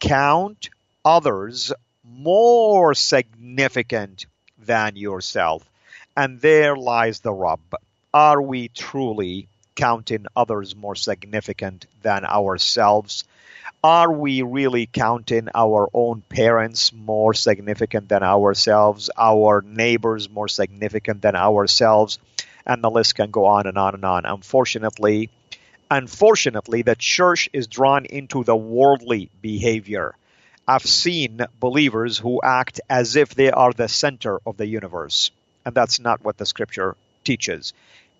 count 0.00 0.70
others 1.04 1.74
more 2.04 2.94
significant 2.94 4.26
than 4.58 4.96
yourself. 4.96 5.62
And 6.16 6.40
there 6.40 6.76
lies 6.76 7.20
the 7.20 7.32
rub. 7.32 7.60
Are 8.12 8.42
we 8.42 8.68
truly 8.68 9.48
counting 9.74 10.26
others 10.36 10.76
more 10.76 10.94
significant 10.94 11.86
than 12.02 12.24
ourselves? 12.24 13.24
Are 13.84 14.12
we 14.12 14.42
really 14.42 14.86
counting 14.86 15.48
our 15.54 15.88
own 15.92 16.22
parents 16.28 16.92
more 16.92 17.34
significant 17.34 18.08
than 18.08 18.22
ourselves, 18.22 19.10
our 19.16 19.62
neighbors 19.62 20.30
more 20.30 20.48
significant 20.48 21.22
than 21.22 21.34
ourselves? 21.34 22.18
And 22.66 22.84
the 22.84 22.90
list 22.90 23.16
can 23.16 23.30
go 23.30 23.46
on 23.46 23.66
and 23.66 23.76
on 23.78 23.94
and 23.94 24.04
on. 24.04 24.24
Unfortunately, 24.24 25.30
unfortunately, 25.90 26.82
the 26.82 26.94
church 26.94 27.48
is 27.52 27.66
drawn 27.66 28.04
into 28.04 28.44
the 28.44 28.54
worldly 28.54 29.30
behavior. 29.40 30.14
I've 30.66 30.86
seen 30.86 31.40
believers 31.58 32.18
who 32.18 32.40
act 32.42 32.80
as 32.88 33.16
if 33.16 33.34
they 33.34 33.50
are 33.50 33.72
the 33.72 33.88
center 33.88 34.38
of 34.46 34.56
the 34.56 34.66
universe. 34.66 35.30
And 35.64 35.74
that's 35.74 36.00
not 36.00 36.24
what 36.24 36.38
the 36.38 36.46
scripture 36.46 36.96
teaches. 37.24 37.72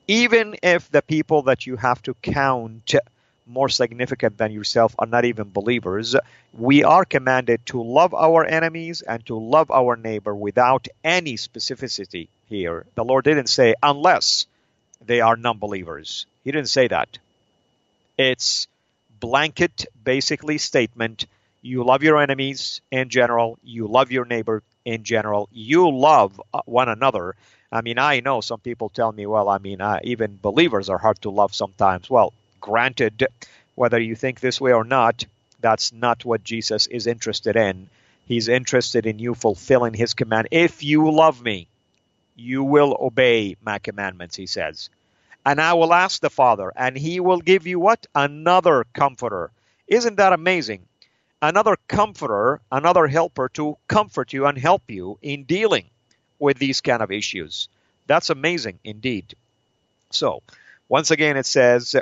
Even 0.09 0.57
if 0.63 0.91
the 0.91 1.03
people 1.03 1.43
that 1.43 1.67
you 1.67 1.77
have 1.77 2.03
to 2.03 2.15
count 2.15 2.95
more 3.47 3.69
significant 3.69 4.39
than 4.39 4.53
yourself 4.53 4.95
are 4.99 5.07
not 5.07 5.25
even 5.25 5.51
believers, 5.51 6.17
we 6.53 6.85
are 6.85 7.05
commanded 7.05 7.65
to 7.67 7.83
love 7.83 8.15
our 8.15 8.45
enemies 8.45 9.03
and 9.03 9.25
to 9.27 9.37
love 9.37 9.71
our 9.71 9.97
neighbor 9.97 10.35
without 10.35 10.89
any 11.05 11.35
specificity 11.35 12.29
here. 12.49 12.87
The 12.95 13.05
Lord 13.05 13.25
didn't 13.25 13.49
say, 13.49 13.75
unless 13.83 14.47
they 15.05 15.21
are 15.21 15.37
non 15.37 15.59
believers. 15.59 16.27
He 16.45 16.53
didn't 16.53 16.69
say 16.69 16.89
that. 16.89 17.19
It's 18.19 18.67
blanket, 19.21 19.87
basically, 20.05 20.59
statement 20.59 21.27
you 21.63 21.85
love 21.85 22.03
your 22.03 22.21
enemies 22.21 22.81
in 22.91 23.09
general. 23.09 23.59
You 23.63 23.87
love 23.87 24.11
your 24.11 24.25
neighbor 24.25 24.65
in 24.85 25.05
general. 25.05 25.49
You 25.53 25.91
love 25.91 26.41
uh, 26.53 26.63
one 26.67 26.89
another. 26.89 27.37
I 27.71 27.81
mean, 27.83 27.99
I 27.99 28.21
know 28.21 28.41
some 28.41 28.61
people 28.61 28.89
tell 28.89 29.13
me, 29.13 29.27
well, 29.27 29.49
I 29.49 29.59
mean, 29.59 29.81
uh, 29.81 30.01
even 30.03 30.39
believers 30.43 30.89
are 30.89 30.99
hard 30.99 31.23
to 31.23 31.31
love 31.31 31.55
sometimes. 31.55 32.11
Well, 32.11 32.33
granted, 32.61 33.27
whether 33.77 34.01
you 34.01 34.17
think 34.17 34.41
this 34.41 34.61
way 34.61 34.73
or 34.73 34.85
not, 34.85 35.25
that's 35.61 35.93
not 35.93 36.25
what 36.25 36.43
Jesus 36.43 36.89
is 36.89 37.07
interested 37.07 37.55
in. 37.55 37.89
He's 38.27 38.49
interested 38.49 39.07
in 39.07 39.21
you 39.21 39.35
fulfilling 39.35 39.95
his 39.95 40.15
command. 40.15 40.49
If 40.51 40.83
you 40.83 41.11
love 41.13 41.41
me, 41.43 41.69
you 42.35 42.65
will 42.65 42.97
obey 43.01 43.57
my 43.63 43.79
commandments, 43.79 44.35
he 44.35 44.47
says. 44.47 44.91
And 45.47 45.61
I 45.61 45.75
will 45.75 45.95
ask 45.95 46.21
the 46.21 46.31
Father, 46.31 46.73
and 46.75 46.97
he 46.97 47.21
will 47.21 47.41
give 47.41 47.67
you 47.67 47.79
what? 47.79 48.07
Another 48.15 48.85
comforter. 48.93 49.51
Isn't 49.87 50.17
that 50.17 50.33
amazing? 50.33 50.87
Another 51.43 51.77
comforter, 51.89 52.61
another 52.71 53.09
helper 53.09 53.49
to 53.51 53.77
comfort 53.89 54.33
you 54.33 54.47
and 54.47 54.57
help 54.57 54.83
you 54.89 55.19
in 55.21 55.43
dealing 55.43 55.91
with 56.39 56.59
these 56.59 56.81
kind 56.81 57.03
of 57.03 57.11
issues. 57.11 57.69
That's 58.07 58.31
amazing 58.31 58.79
indeed. 58.85 59.35
So, 60.11 60.43
once 60.89 61.11
again, 61.11 61.37
it 61.37 61.47
says, 61.47 61.97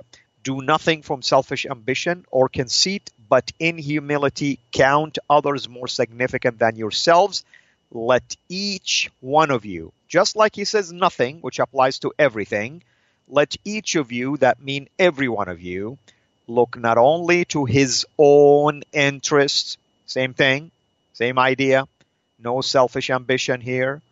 Do 0.44 0.60
nothing 0.60 1.02
from 1.02 1.22
selfish 1.22 1.66
ambition 1.66 2.26
or 2.30 2.48
conceit, 2.48 3.10
but 3.28 3.50
in 3.58 3.78
humility 3.78 4.58
count 4.72 5.18
others 5.28 5.68
more 5.68 5.88
significant 5.88 6.58
than 6.58 6.76
yourselves. 6.76 7.44
Let 7.92 8.36
each 8.48 9.10
one 9.20 9.50
of 9.50 9.64
you, 9.64 9.92
just 10.06 10.36
like 10.36 10.54
he 10.54 10.64
says 10.64 10.92
nothing, 10.92 11.38
which 11.40 11.58
applies 11.58 11.98
to 12.00 12.12
everything, 12.18 12.82
let 13.28 13.56
each 13.64 13.94
of 13.94 14.12
you, 14.12 14.36
that 14.38 14.60
mean 14.60 14.88
every 14.98 15.28
one 15.28 15.48
of 15.48 15.60
you, 15.60 15.98
look 16.50 16.76
not 16.76 16.98
only 16.98 17.44
to 17.46 17.64
his 17.64 18.06
own 18.18 18.82
interests, 18.92 19.78
same 20.06 20.34
thing, 20.34 20.70
same 21.12 21.38
idea, 21.38 21.86
no 22.38 22.60
selfish 22.60 23.10
ambition 23.10 23.60
here, 23.60 24.02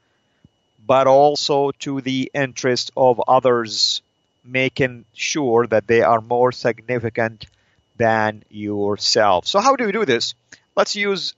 but 0.87 1.07
also 1.07 1.73
to 1.73 2.01
the 2.01 2.31
interest 2.33 2.91
of 2.97 3.21
others, 3.29 4.03
making 4.45 5.05
sure 5.15 5.67
that 5.67 5.87
they 5.87 6.03
are 6.03 6.21
more 6.21 6.53
significant 6.53 7.47
than 7.97 8.45
yourself. 8.49 9.47
So, 9.47 9.61
how 9.61 9.77
do 9.77 9.85
we 9.85 9.93
do 9.93 10.05
this? 10.05 10.35
Let's 10.77 10.97
use 10.97 11.35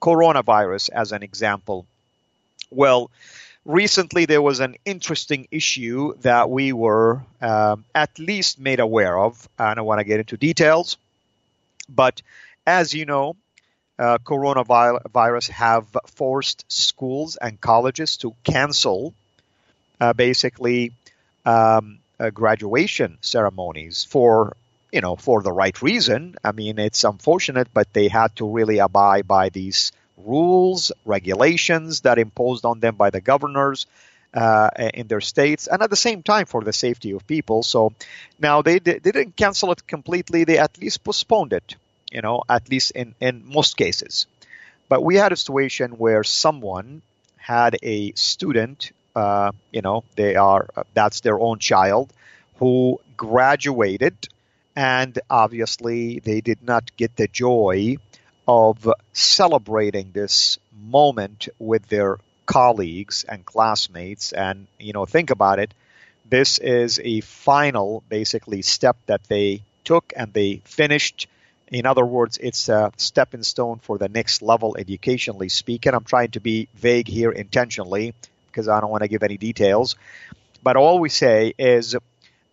coronavirus 0.00 0.90
as 0.90 1.12
an 1.12 1.22
example. 1.22 1.86
Well, 2.70 3.10
recently 3.66 4.24
there 4.24 4.40
was 4.40 4.60
an 4.60 4.76
interesting 4.84 5.48
issue 5.50 6.14
that 6.20 6.48
we 6.48 6.72
were 6.72 7.22
um, 7.42 7.84
at 7.94 8.18
least 8.18 8.58
made 8.60 8.80
aware 8.80 9.18
of. 9.18 9.48
I 9.58 9.74
don't 9.74 9.84
want 9.84 9.98
to 9.98 10.04
get 10.04 10.20
into 10.20 10.36
details, 10.36 10.96
but 11.88 12.22
as 12.66 12.94
you 12.94 13.04
know, 13.04 13.36
uh, 13.98 14.18
coronavirus 14.18 15.50
have 15.50 15.86
forced 16.06 16.64
schools 16.68 17.36
and 17.36 17.60
colleges 17.60 18.18
to 18.18 18.34
cancel 18.44 19.14
uh, 20.00 20.12
basically 20.12 20.92
um, 21.44 21.98
uh, 22.20 22.30
graduation 22.30 23.18
ceremonies 23.20 24.04
for 24.04 24.56
you 24.92 25.00
know 25.00 25.16
for 25.16 25.42
the 25.42 25.52
right 25.52 25.80
reason. 25.82 26.36
I 26.44 26.52
mean, 26.52 26.78
it's 26.78 27.04
unfortunate, 27.04 27.68
but 27.72 27.92
they 27.92 28.08
had 28.08 28.36
to 28.36 28.48
really 28.48 28.78
abide 28.78 29.26
by 29.26 29.48
these 29.48 29.92
rules, 30.16 30.92
regulations 31.04 32.02
that 32.02 32.18
imposed 32.18 32.64
on 32.64 32.80
them 32.80 32.96
by 32.96 33.10
the 33.10 33.20
governors. 33.20 33.86
Uh, 34.34 34.68
in 34.92 35.06
their 35.06 35.22
states, 35.22 35.66
and 35.66 35.80
at 35.82 35.88
the 35.88 35.96
same 35.96 36.22
time 36.22 36.44
for 36.44 36.60
the 36.60 36.72
safety 36.72 37.12
of 37.12 37.26
people. 37.26 37.62
So 37.62 37.94
now 38.38 38.60
they, 38.60 38.80
they 38.80 38.98
didn't 38.98 39.34
cancel 39.34 39.72
it 39.72 39.86
completely; 39.86 40.44
they 40.44 40.58
at 40.58 40.76
least 40.76 41.02
postponed 41.02 41.54
it 41.54 41.76
you 42.10 42.22
know, 42.22 42.42
at 42.48 42.68
least 42.70 42.92
in, 42.92 43.14
in 43.20 43.42
most 43.44 43.76
cases. 43.76 44.26
But 44.88 45.02
we 45.02 45.16
had 45.16 45.32
a 45.32 45.36
situation 45.36 45.92
where 45.92 46.22
someone 46.24 47.02
had 47.36 47.76
a 47.82 48.12
student, 48.12 48.92
uh, 49.14 49.52
you 49.72 49.82
know, 49.82 50.04
they 50.14 50.36
are, 50.36 50.68
that's 50.94 51.20
their 51.20 51.38
own 51.38 51.58
child, 51.58 52.12
who 52.56 53.00
graduated, 53.16 54.16
and 54.74 55.18
obviously 55.28 56.20
they 56.20 56.40
did 56.40 56.62
not 56.62 56.96
get 56.96 57.16
the 57.16 57.28
joy 57.28 57.96
of 58.46 58.88
celebrating 59.12 60.10
this 60.12 60.58
moment 60.78 61.48
with 61.58 61.88
their 61.88 62.18
colleagues 62.46 63.24
and 63.28 63.44
classmates. 63.44 64.32
And, 64.32 64.66
you 64.78 64.92
know, 64.92 65.06
think 65.06 65.30
about 65.30 65.58
it. 65.58 65.74
This 66.28 66.58
is 66.58 67.00
a 67.02 67.20
final, 67.20 68.02
basically, 68.08 68.62
step 68.62 68.96
that 69.06 69.24
they 69.24 69.62
took 69.84 70.12
and 70.16 70.32
they 70.32 70.60
finished 70.64 71.28
in 71.68 71.84
other 71.84 72.06
words, 72.06 72.38
it's 72.38 72.68
a 72.68 72.92
stepping 72.96 73.42
stone 73.42 73.80
for 73.80 73.98
the 73.98 74.08
next 74.08 74.40
level 74.40 74.76
educationally 74.78 75.48
speaking. 75.48 75.94
I'm 75.94 76.04
trying 76.04 76.30
to 76.32 76.40
be 76.40 76.68
vague 76.74 77.08
here 77.08 77.32
intentionally 77.32 78.14
because 78.46 78.68
I 78.68 78.80
don't 78.80 78.90
want 78.90 79.02
to 79.02 79.08
give 79.08 79.22
any 79.22 79.36
details. 79.36 79.96
But 80.62 80.76
all 80.76 81.00
we 81.00 81.08
say 81.08 81.54
is 81.58 81.96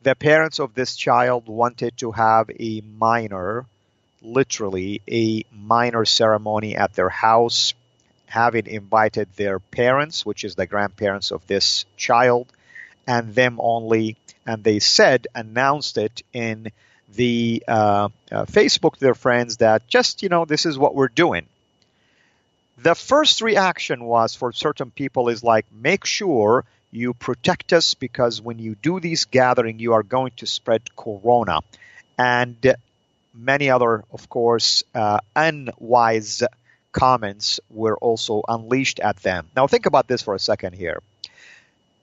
the 0.01 0.15
parents 0.15 0.59
of 0.59 0.73
this 0.73 0.95
child 0.95 1.47
wanted 1.47 1.95
to 1.97 2.12
have 2.12 2.50
a 2.59 2.81
minor, 2.81 3.65
literally 4.23 5.01
a 5.09 5.45
minor 5.51 6.05
ceremony 6.05 6.75
at 6.75 6.93
their 6.93 7.09
house, 7.09 7.73
having 8.25 8.67
invited 8.67 9.27
their 9.35 9.59
parents, 9.59 10.25
which 10.25 10.43
is 10.43 10.55
the 10.55 10.65
grandparents 10.65 11.31
of 11.31 11.45
this 11.45 11.85
child, 11.97 12.47
and 13.05 13.35
them 13.35 13.59
only. 13.61 14.17
And 14.45 14.63
they 14.63 14.79
said, 14.79 15.27
announced 15.35 15.97
it 15.97 16.23
in 16.33 16.71
the 17.13 17.63
uh, 17.67 18.09
uh, 18.31 18.45
Facebook 18.45 18.95
to 18.95 18.99
their 18.99 19.13
friends 19.15 19.57
that 19.57 19.87
just, 19.87 20.23
you 20.23 20.29
know, 20.29 20.45
this 20.45 20.65
is 20.65 20.77
what 20.77 20.95
we're 20.95 21.09
doing. 21.09 21.45
The 22.79 22.95
first 22.95 23.41
reaction 23.41 24.03
was 24.03 24.35
for 24.35 24.51
certain 24.51 24.89
people 24.89 25.29
is 25.29 25.43
like, 25.43 25.65
make 25.71 26.05
sure 26.05 26.65
you 26.91 27.13
protect 27.13 27.71
us 27.71 27.93
because 27.93 28.41
when 28.41 28.59
you 28.59 28.75
do 28.75 28.99
these 28.99 29.25
gathering, 29.25 29.79
you 29.79 29.93
are 29.93 30.03
going 30.03 30.31
to 30.38 30.47
spread 30.47 30.95
corona. 30.95 31.59
And 32.17 32.75
many 33.34 33.69
other, 33.69 34.04
of 34.12 34.30
course, 34.30 34.84
uh, 34.93 35.19
unwise 35.36 36.43
comments 36.91 37.60
were 37.69 37.98
also 37.98 38.43
unleashed 38.48 39.00
at 39.00 39.17
them. 39.17 39.50
Now, 39.56 39.67
think 39.67 39.86
about 39.86 40.08
this 40.08 40.22
for 40.22 40.36
a 40.36 40.39
second 40.39 40.74
here. 40.74 41.02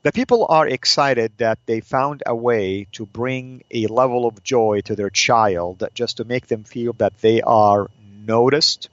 The 0.02 0.12
people 0.12 0.46
are 0.48 0.66
excited 0.66 1.32
that 1.38 1.58
they 1.66 1.80
found 1.80 2.22
a 2.24 2.34
way 2.34 2.86
to 2.92 3.04
bring 3.04 3.62
a 3.70 3.86
level 3.86 4.26
of 4.26 4.42
joy 4.42 4.80
to 4.86 4.96
their 4.96 5.10
child 5.10 5.84
just 5.94 6.16
to 6.16 6.24
make 6.24 6.46
them 6.46 6.64
feel 6.64 6.94
that 6.94 7.18
they 7.20 7.42
are 7.42 7.90
noticed, 8.24 8.88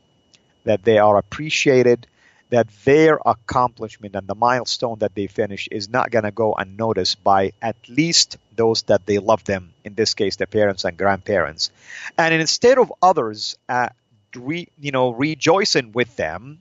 that 0.65 0.83
they 0.83 0.97
are 0.97 1.17
appreciated, 1.17 2.07
that 2.49 2.67
their 2.85 3.19
accomplishment 3.25 4.15
and 4.15 4.27
the 4.27 4.35
milestone 4.35 4.99
that 4.99 5.15
they 5.15 5.27
finish 5.27 5.67
is 5.69 5.89
not 5.89 6.11
going 6.11 6.23
to 6.23 6.31
go 6.31 6.53
unnoticed 6.53 7.23
by 7.23 7.51
at 7.61 7.75
least 7.89 8.37
those 8.55 8.83
that 8.83 9.05
they 9.05 9.19
love 9.19 9.43
them, 9.43 9.73
in 9.83 9.93
this 9.95 10.13
case, 10.13 10.37
their 10.37 10.47
parents 10.47 10.85
and 10.85 10.97
grandparents. 10.97 11.71
And 12.17 12.33
instead 12.33 12.77
of 12.77 12.91
others, 13.01 13.57
uh, 13.67 13.89
re, 14.35 14.67
you 14.79 14.91
know, 14.91 15.11
rejoicing 15.11 15.91
with 15.91 16.15
them, 16.15 16.59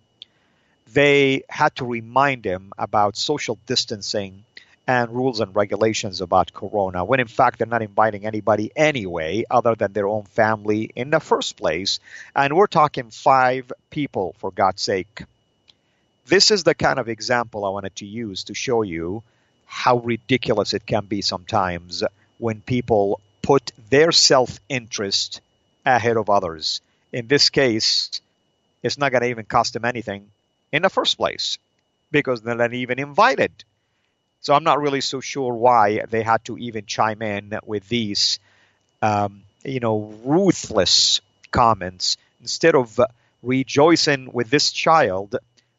they 0.93 1.43
had 1.49 1.75
to 1.77 1.85
remind 1.85 2.43
them 2.43 2.73
about 2.79 3.17
social 3.17 3.59
distancing 3.67 4.45
and 4.89 5.11
rules 5.11 5.41
and 5.41 5.55
regulations 5.55 6.21
about 6.21 6.53
corona 6.53 7.05
when 7.05 7.19
in 7.19 7.27
fact 7.27 7.59
they're 7.59 7.67
not 7.67 7.83
inviting 7.83 8.25
anybody 8.25 8.71
anyway 8.77 9.45
other 9.51 9.75
than 9.75 9.93
their 9.93 10.07
own 10.07 10.23
family 10.23 10.91
in 10.95 11.11
the 11.11 11.19
first 11.19 11.57
place 11.57 11.99
and 12.37 12.55
we're 12.55 12.69
talking 12.69 13.11
five 13.11 13.73
people 13.91 14.37
for 14.39 14.53
god's 14.53 14.81
sake 14.81 15.25
this 16.27 16.51
is 16.51 16.65
the 16.65 16.75
kind 16.75 16.99
of 16.99 17.09
example 17.09 17.65
i 17.65 17.69
wanted 17.69 17.95
to 17.97 18.07
use 18.07 18.45
to 18.45 18.55
show 18.55 18.83
you 18.83 19.23
how 19.67 19.99
ridiculous 19.99 20.75
it 20.75 20.87
can 20.87 21.05
be 21.07 21.23
sometimes 21.23 22.03
when 22.39 22.61
people 22.61 23.21
put 23.43 23.73
their 23.91 24.13
self-interest 24.13 25.41
ahead 25.85 26.17
of 26.17 26.31
others 26.31 26.81
in 27.13 27.27
this 27.27 27.51
case 27.51 28.21
it's 28.83 28.99
not 28.99 29.11
going 29.11 29.23
to 29.23 29.29
even 29.29 29.45
cost 29.45 29.73
them 29.73 29.85
anything 29.85 30.31
in 30.73 30.83
the 30.83 30.91
first 30.91 31.17
place 31.17 31.59
because 32.11 32.41
they're 32.41 32.55
not 32.55 32.73
even 32.73 32.99
invited. 32.99 33.53
So 34.41 34.55
I'm 34.55 34.65
not 34.65 34.81
really 34.81 35.01
so 35.01 35.21
sure 35.21 35.53
why 35.53 36.05
they 36.09 36.23
had 36.23 36.45
to 36.45 36.57
even 36.57 36.87
chime 36.87 37.23
in 37.23 37.59
with 37.65 37.89
these, 37.89 38.39
um, 39.03 39.43
you 39.65 39.81
know, 39.81 40.15
ruthless 40.25 41.21
comments 41.51 42.17
instead 42.41 42.75
of 42.75 43.01
rejoicing 43.43 44.31
with 44.33 44.51
this 44.51 44.71
child 44.71 45.37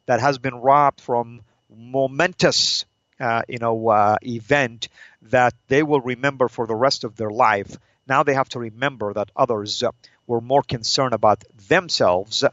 that 0.07 0.19
has 0.19 0.39
been 0.39 0.55
robbed 0.55 0.99
from 0.99 1.41
momentous, 1.69 2.85
uh, 3.19 3.43
you 3.47 3.59
know, 3.59 3.89
uh, 3.89 4.17
event 4.23 4.89
that 5.23 5.53
they 5.67 5.83
will 5.83 6.01
remember 6.01 6.47
for 6.47 6.65
the 6.65 6.75
rest 6.75 7.03
of 7.03 7.15
their 7.15 7.29
life. 7.29 7.77
Now 8.07 8.23
they 8.23 8.33
have 8.33 8.49
to 8.49 8.59
remember 8.59 9.13
that 9.13 9.29
others 9.35 9.83
were 10.25 10.41
more 10.41 10.63
concerned 10.63 11.13
about 11.13 11.43
themselves 11.67 12.43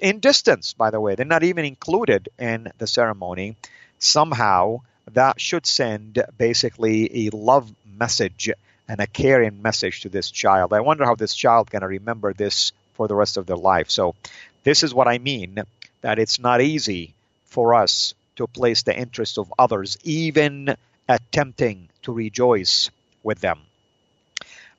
in 0.00 0.20
distance, 0.20 0.72
by 0.72 0.90
the 0.90 1.00
way. 1.00 1.14
They're 1.14 1.26
not 1.26 1.44
even 1.44 1.64
included 1.64 2.28
in 2.38 2.72
the 2.78 2.86
ceremony. 2.86 3.56
Somehow, 3.98 4.80
that 5.12 5.40
should 5.40 5.66
send 5.66 6.22
basically 6.38 7.26
a 7.26 7.36
love 7.36 7.70
message 7.86 8.50
and 8.88 9.00
a 9.00 9.06
caring 9.06 9.62
message 9.62 10.02
to 10.02 10.08
this 10.08 10.30
child. 10.30 10.72
I 10.72 10.80
wonder 10.80 11.04
how 11.04 11.14
this 11.14 11.34
child 11.34 11.70
going 11.70 11.82
to 11.82 11.88
remember 11.88 12.32
this 12.32 12.72
for 12.94 13.08
the 13.08 13.14
rest 13.14 13.36
of 13.36 13.46
their 13.46 13.56
life. 13.56 13.90
So, 13.90 14.14
this 14.62 14.82
is 14.82 14.94
what 14.94 15.08
I 15.08 15.18
mean 15.18 15.62
that 16.04 16.18
it's 16.18 16.38
not 16.38 16.60
easy 16.60 17.14
for 17.46 17.72
us 17.72 18.12
to 18.36 18.46
place 18.46 18.82
the 18.82 18.94
interests 18.94 19.38
of 19.38 19.50
others, 19.58 19.96
even 20.04 20.76
attempting 21.08 21.88
to 22.02 22.12
rejoice 22.12 22.90
with 23.22 23.40
them. 23.40 23.58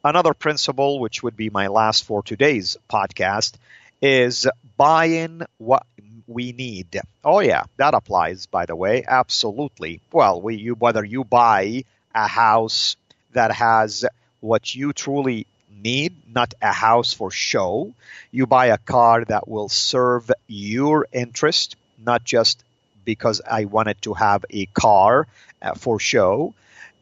Another 0.04 0.36
principle, 0.36 1.00
which 1.00 1.24
would 1.24 1.36
be 1.36 1.50
my 1.50 1.66
last 1.66 2.04
for 2.04 2.22
today's 2.22 2.78
podcast, 2.88 3.56
is 4.04 4.48
buying 4.78 5.42
what 5.58 5.88
we 6.28 6.52
need. 6.52 7.02
Oh 7.24 7.40
yeah, 7.40 7.64
that 7.78 7.96
applies 7.96 8.46
by 8.46 8.68
the 8.68 8.76
way, 8.76 9.04
absolutely. 9.08 10.02
Well, 10.12 10.40
we 10.40 10.58
you 10.58 10.76
whether 10.76 11.04
you 11.04 11.24
buy 11.24 11.86
a 12.14 12.28
house 12.28 12.98
that 13.34 13.52
has 13.52 14.06
what 14.42 14.76
you 14.76 14.94
truly 14.94 15.48
need, 15.84 16.14
not 16.34 16.54
a 16.62 16.72
house 16.72 17.14
for 17.14 17.32
show. 17.32 17.94
You 18.32 18.48
buy 18.48 18.68
a 18.68 18.78
car 18.78 19.26
that 19.26 19.48
will 19.48 19.70
serve 19.70 20.32
your 20.48 21.08
interest, 21.12 21.76
not 22.04 22.24
just 22.24 22.64
because 23.04 23.42
I 23.50 23.66
wanted 23.66 24.02
to 24.04 24.14
have 24.14 24.46
a 24.50 24.66
car 24.68 25.28
uh, 25.62 25.76
for 25.76 26.00
show. 26.00 26.54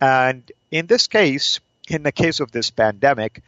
And 0.01 0.51
in 0.71 0.87
this 0.87 1.07
case, 1.07 1.59
in 1.87 2.03
the 2.03 2.11
case 2.11 2.39
of 2.39 2.51
this 2.51 2.69
pandemic, 2.69 3.41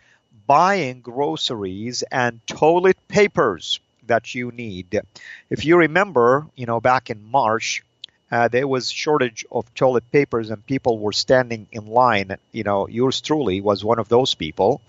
buying 0.48 1.02
groceries 1.02 2.04
and 2.12 2.46
toilet 2.48 2.98
papers 3.08 3.80
that 4.08 4.36
you 4.36 4.52
need. 4.52 5.02
If 5.50 5.66
you 5.66 5.78
remember, 5.78 6.46
you 6.56 6.66
know, 6.66 6.80
back 6.80 7.10
in 7.10 7.30
March, 7.32 7.84
uh, 8.32 8.48
there 8.48 8.68
was 8.68 8.90
shortage 8.90 9.46
of 9.52 9.72
toilet 9.74 10.12
papers 10.12 10.50
and 10.50 10.66
people 10.66 10.98
were 11.00 11.14
standing 11.14 11.68
in 11.72 11.88
line. 11.88 12.38
You 12.52 12.64
know, 12.64 12.88
yours 12.88 13.22
truly 13.22 13.62
was 13.62 13.84
one 13.84 14.00
of 14.00 14.10
those 14.10 14.34
people, 14.34 14.82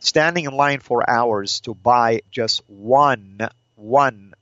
standing 0.00 0.44
in 0.44 0.52
line 0.52 0.80
for 0.80 1.08
hours 1.08 1.60
to 1.60 1.74
buy 1.74 2.22
just 2.30 2.62
one 2.68 3.48
one 3.76 4.34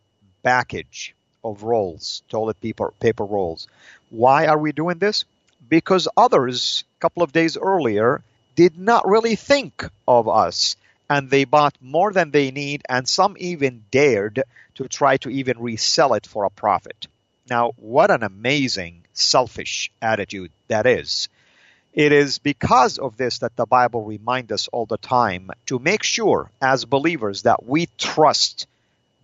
package 0.42 1.14
of 1.44 1.62
rolls, 1.62 2.22
toilet 2.28 2.60
paper 2.60 2.92
paper 3.00 3.24
rolls. 3.24 3.68
Why 4.10 4.46
are 4.46 4.58
we 4.58 4.72
doing 4.72 4.98
this? 4.98 5.24
Because 5.68 6.08
others, 6.16 6.84
a 6.98 7.00
couple 7.00 7.22
of 7.22 7.32
days 7.32 7.56
earlier, 7.56 8.22
did 8.56 8.78
not 8.78 9.06
really 9.06 9.36
think 9.36 9.84
of 10.08 10.28
us 10.28 10.76
and 11.10 11.28
they 11.28 11.44
bought 11.44 11.76
more 11.80 12.12
than 12.12 12.30
they 12.30 12.52
need, 12.52 12.82
and 12.88 13.06
some 13.08 13.36
even 13.40 13.82
dared 13.90 14.44
to 14.76 14.86
try 14.86 15.16
to 15.16 15.28
even 15.28 15.58
resell 15.58 16.14
it 16.14 16.24
for 16.24 16.44
a 16.44 16.50
profit. 16.50 17.08
Now, 17.50 17.72
what 17.76 18.12
an 18.12 18.22
amazing 18.22 19.02
selfish 19.12 19.90
attitude 20.00 20.52
that 20.68 20.86
is. 20.86 21.28
It 21.92 22.12
is 22.12 22.38
because 22.38 22.98
of 22.98 23.16
this 23.16 23.40
that 23.40 23.56
the 23.56 23.66
Bible 23.66 24.04
reminds 24.04 24.52
us 24.52 24.68
all 24.68 24.86
the 24.86 24.96
time 24.96 25.50
to 25.66 25.80
make 25.80 26.04
sure, 26.04 26.48
as 26.62 26.84
believers, 26.84 27.42
that 27.42 27.66
we 27.66 27.88
trust 27.98 28.68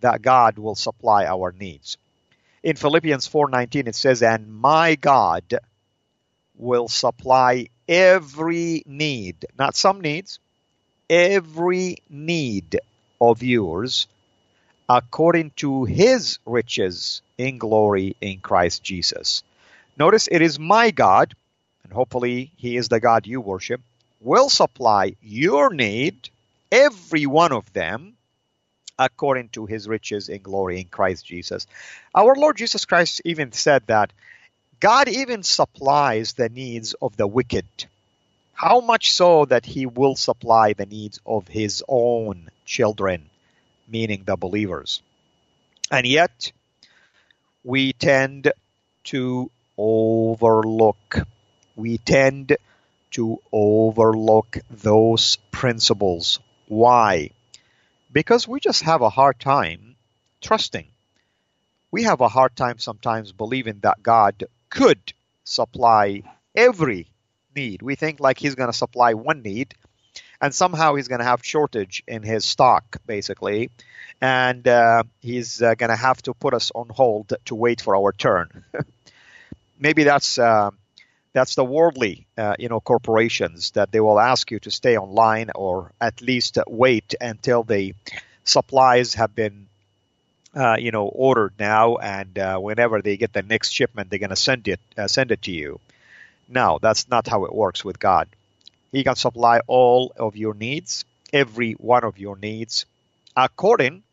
that 0.01 0.21
God 0.21 0.57
will 0.57 0.75
supply 0.75 1.25
our 1.25 1.53
needs. 1.53 1.97
In 2.63 2.75
Philippians 2.75 3.27
4:19 3.27 3.87
it 3.87 3.95
says, 3.95 4.21
"And 4.21 4.53
my 4.53 4.95
God 4.95 5.59
will 6.55 6.89
supply 6.89 7.67
every 7.87 8.83
need, 8.85 9.45
not 9.57 9.77
some 9.77 10.01
needs, 10.01 10.39
every 11.09 11.99
need 12.09 12.81
of 13.21 13.41
yours 13.41 14.07
according 14.89 15.51
to 15.57 15.85
his 15.85 16.39
riches 16.45 17.21
in 17.37 17.57
glory 17.57 18.15
in 18.21 18.39
Christ 18.39 18.83
Jesus. 18.83 19.43
Notice 19.97 20.27
it 20.31 20.41
is 20.41 20.59
my 20.59 20.91
God, 20.91 21.35
and 21.83 21.91
hopefully 21.91 22.51
he 22.57 22.77
is 22.77 22.87
the 22.87 22.99
God 22.99 23.27
you 23.27 23.41
worship, 23.41 23.81
will 24.21 24.49
supply 24.49 25.15
your 25.21 25.73
need, 25.73 26.29
every 26.71 27.25
one 27.25 27.51
of 27.51 27.71
them, 27.73 28.15
according 28.97 29.49
to 29.49 29.65
his 29.65 29.87
riches 29.87 30.29
in 30.29 30.41
glory 30.41 30.79
in 30.79 30.85
Christ 30.85 31.25
Jesus. 31.25 31.67
Our 32.15 32.35
Lord 32.35 32.57
Jesus 32.57 32.85
Christ 32.85 33.21
even 33.25 33.51
said 33.51 33.83
that 33.87 34.11
God 34.79 35.07
even 35.07 35.43
supplies 35.43 36.33
the 36.33 36.49
needs 36.49 36.93
of 37.01 37.15
the 37.17 37.27
wicked 37.27 37.65
how 38.57 38.79
much 38.79 39.11
so 39.11 39.45
that 39.45 39.67
he 39.67 39.85
will 39.85 40.15
supply 40.15 40.73
the 40.73 40.87
needs 40.87 41.19
of 41.27 41.47
his 41.47 41.83
own 41.87 42.49
children, 42.65 43.29
meaning 43.87 44.23
the 44.25 44.35
believers. 44.35 45.01
And 45.89 46.05
yet, 46.05 46.51
we 47.63 47.93
tend 47.93 48.51
to 49.05 49.51
overlook. 49.77 51.19
We 51.75 51.97
tend 51.97 52.57
to 53.11 53.39
overlook 53.51 54.57
those 54.69 55.37
principles. 55.51 56.39
Why? 56.67 57.31
Because 58.11 58.47
we 58.47 58.59
just 58.59 58.83
have 58.83 59.01
a 59.01 59.09
hard 59.09 59.39
time 59.39 59.95
trusting. 60.41 60.87
We 61.91 62.03
have 62.03 62.21
a 62.21 62.27
hard 62.27 62.55
time 62.55 62.79
sometimes 62.79 63.31
believing 63.31 63.79
that 63.81 64.03
God 64.03 64.43
could 64.69 65.13
supply 65.43 66.23
every 66.55 67.07
need. 67.55 67.81
We 67.81 67.95
think 67.95 68.19
like 68.19 68.37
he's 68.37 68.55
going 68.55 68.71
to 68.71 68.77
supply 68.77 69.13
one 69.13 69.41
need, 69.41 69.73
and 70.41 70.53
somehow 70.53 70.95
he's 70.95 71.07
going 71.07 71.19
to 71.19 71.25
have 71.25 71.43
shortage 71.43 72.03
in 72.07 72.23
his 72.23 72.45
stock, 72.45 72.97
basically, 73.05 73.69
and 74.21 74.67
uh, 74.67 75.03
he's 75.21 75.61
uh, 75.61 75.75
going 75.75 75.89
to 75.89 75.95
have 75.95 76.21
to 76.23 76.33
put 76.33 76.53
us 76.53 76.71
on 76.73 76.89
hold 76.89 77.33
to 77.45 77.55
wait 77.55 77.81
for 77.81 77.95
our 77.95 78.11
turn. 78.11 78.63
Maybe 79.79 80.03
that's 80.03 80.37
uh, 80.39 80.71
that's 81.33 81.55
the 81.55 81.63
worldly, 81.65 82.25
uh, 82.37 82.55
you 82.57 82.69
know, 82.69 82.79
corporations 82.79 83.71
that 83.71 83.91
they 83.91 83.99
will 83.99 84.19
ask 84.19 84.49
you 84.49 84.59
to 84.61 84.71
stay 84.71 84.97
online 84.97 85.51
or 85.53 85.91
at 86.01 86.21
least 86.21 86.57
wait 86.67 87.13
until 87.21 87.63
the 87.63 87.93
supplies 88.43 89.13
have 89.13 89.35
been 89.35 89.67
uh, 90.55 90.75
you 90.79 90.91
know, 90.91 91.05
ordered 91.05 91.53
now, 91.59 91.97
and 91.97 92.39
uh, 92.39 92.57
whenever 92.57 93.01
they 93.01 93.15
get 93.17 93.31
the 93.31 93.43
next 93.43 93.69
shipment, 93.71 94.09
they're 94.09 94.17
going 94.17 94.31
to 94.31 94.35
send 94.35 94.67
it 94.67 94.79
uh, 94.97 95.07
send 95.07 95.31
it 95.31 95.43
to 95.43 95.51
you. 95.51 95.79
No, 96.49 96.79
that's 96.81 97.07
not 97.09 97.27
how 97.27 97.45
it 97.45 97.53
works 97.53 97.85
with 97.85 97.99
God. 97.99 98.27
He 98.91 99.03
can 99.03 99.15
supply 99.15 99.61
all 99.67 100.13
of 100.17 100.35
your 100.35 100.53
needs, 100.53 101.05
every 101.33 101.73
one 101.73 102.03
of 102.03 102.17
your 102.17 102.37
needs, 102.37 102.85
according 103.35 104.03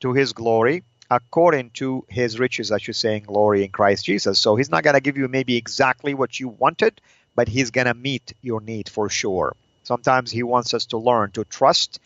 to 0.00 0.12
His 0.12 0.32
glory, 0.32 0.84
according 1.10 1.70
to 1.70 2.04
His 2.08 2.38
riches, 2.38 2.70
I 2.72 2.78
should 2.78 2.96
say, 2.96 3.16
in 3.16 3.24
glory 3.24 3.64
in 3.64 3.70
Christ 3.70 4.04
Jesus. 4.04 4.38
So 4.38 4.56
He's 4.56 4.70
not 4.70 4.84
going 4.84 4.94
to 4.94 5.00
give 5.00 5.16
you 5.16 5.28
maybe 5.28 5.56
exactly 5.56 6.14
what 6.14 6.38
you 6.38 6.48
wanted, 6.48 7.00
but 7.34 7.48
He's 7.48 7.70
going 7.70 7.86
to 7.86 7.94
meet 7.94 8.32
your 8.42 8.60
need 8.60 8.88
for 8.88 9.08
sure. 9.08 9.56
Sometimes 9.82 10.30
He 10.30 10.42
wants 10.42 10.74
us 10.74 10.86
to 10.86 10.98
learn 10.98 11.32
to 11.32 11.44
trust 11.44 12.00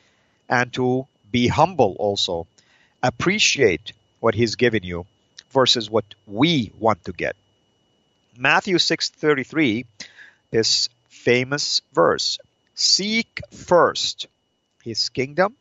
and 0.49 0.73
to 0.75 1.07
be 1.31 1.47
humble 1.49 1.97
also. 1.99 2.47
Appreciate 3.03 3.92
what 4.21 4.35
He's 4.35 4.57
given 4.57 4.83
you 4.83 5.07
versus 5.51 5.90
what 5.90 6.05
we 6.27 6.73
want 6.79 7.05
to 7.05 7.12
get. 7.12 7.37
Matthew 8.37 8.77
6:33, 8.77 9.85
this 10.51 10.88
famous 11.18 11.83
verse, 11.92 12.38
seek 12.74 13.40
first 13.52 14.26
his 14.83 15.09
kingdom 15.09 15.57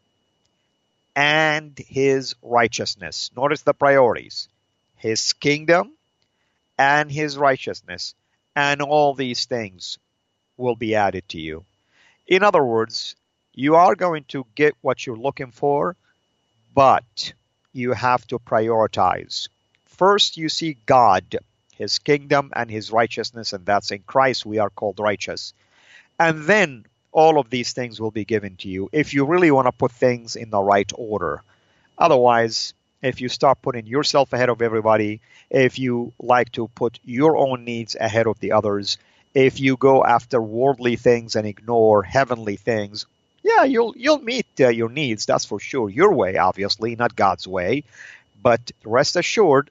and 1.15 1.78
his 1.78 2.36
righteousness. 2.43 3.32
Notice 3.36 3.63
the 3.63 3.74
priorities. 3.74 4.48
His 4.98 5.34
kingdom 5.34 5.93
and 6.78 7.12
his 7.12 7.38
righteousness, 7.38 8.13
and 8.56 8.82
all 8.82 9.13
these 9.13 9.46
things 9.46 9.98
will 10.58 10.76
be 10.76 10.96
added 10.96 11.28
to 11.30 11.39
you. 11.39 11.65
In 12.28 12.43
other 12.43 12.63
words, 12.63 13.15
you 13.54 13.76
are 13.76 13.96
going 13.96 14.26
to 14.26 14.46
get 14.56 14.76
what 14.82 15.06
you're 15.06 15.17
looking 15.17 15.52
for, 15.52 15.96
but 16.76 17.34
you 17.74 17.93
have 17.93 18.26
to 18.28 18.38
prioritize. 18.39 19.50
First, 19.86 20.38
you 20.38 20.50
see 20.50 20.78
God 20.86 21.38
his 21.78 22.00
kingdom 22.00 22.52
and 22.56 22.70
his 22.70 22.92
righteousness, 22.92 23.54
and 23.54 23.66
that's 23.66 23.92
in 23.92 24.04
Christ 24.06 24.46
we 24.46 24.58
are 24.60 24.70
called 24.70 25.00
righteous. 25.00 25.54
And 26.20 26.44
then 26.44 26.86
all 27.12 27.40
of 27.40 27.50
these 27.50 27.74
things 27.74 28.02
will 28.02 28.12
be 28.12 28.26
given 28.26 28.56
to 28.58 28.68
you 28.68 28.90
if 28.92 29.13
you 29.13 29.26
really 29.26 29.52
want 29.52 29.68
to 29.68 29.72
put 29.72 29.92
things 29.92 30.36
in 30.36 30.50
the 30.50 30.62
right 30.62 30.92
order. 30.96 31.44
Otherwise, 31.98 32.74
if 33.02 33.22
you 33.22 33.30
start 33.30 33.62
putting 33.62 33.86
yourself 33.86 34.34
ahead 34.34 34.50
of 34.50 34.62
everybody, 34.62 35.22
if 35.50 35.80
you 35.80 36.13
like 36.20 36.52
to 36.54 36.68
put 36.70 37.00
your 37.06 37.38
own 37.38 37.63
needs 37.63 37.96
ahead 37.96 38.28
of 38.28 38.40
the 38.40 38.52
others, 38.52 38.98
if 39.34 39.60
you 39.60 39.78
go 39.78 40.04
after 40.04 40.42
worldly 40.42 40.96
things 40.96 41.36
and 41.36 41.46
ignore 41.48 42.02
heavenly 42.02 42.56
things, 42.56 43.06
yeah, 43.44 43.63
you'll 43.63 43.94
you'll 43.96 44.20
meet 44.20 44.48
uh, 44.60 44.70
your 44.70 44.90
needs. 44.90 45.26
That's 45.26 45.46
for 45.46 45.60
sure. 45.60 45.90
Your 45.90 46.13
way, 46.13 46.38
obviously, 46.38 46.96
not 46.96 47.16
God's 47.16 47.48
way. 47.48 47.84
But 48.42 48.72
rest 48.84 49.16
assured, 49.16 49.70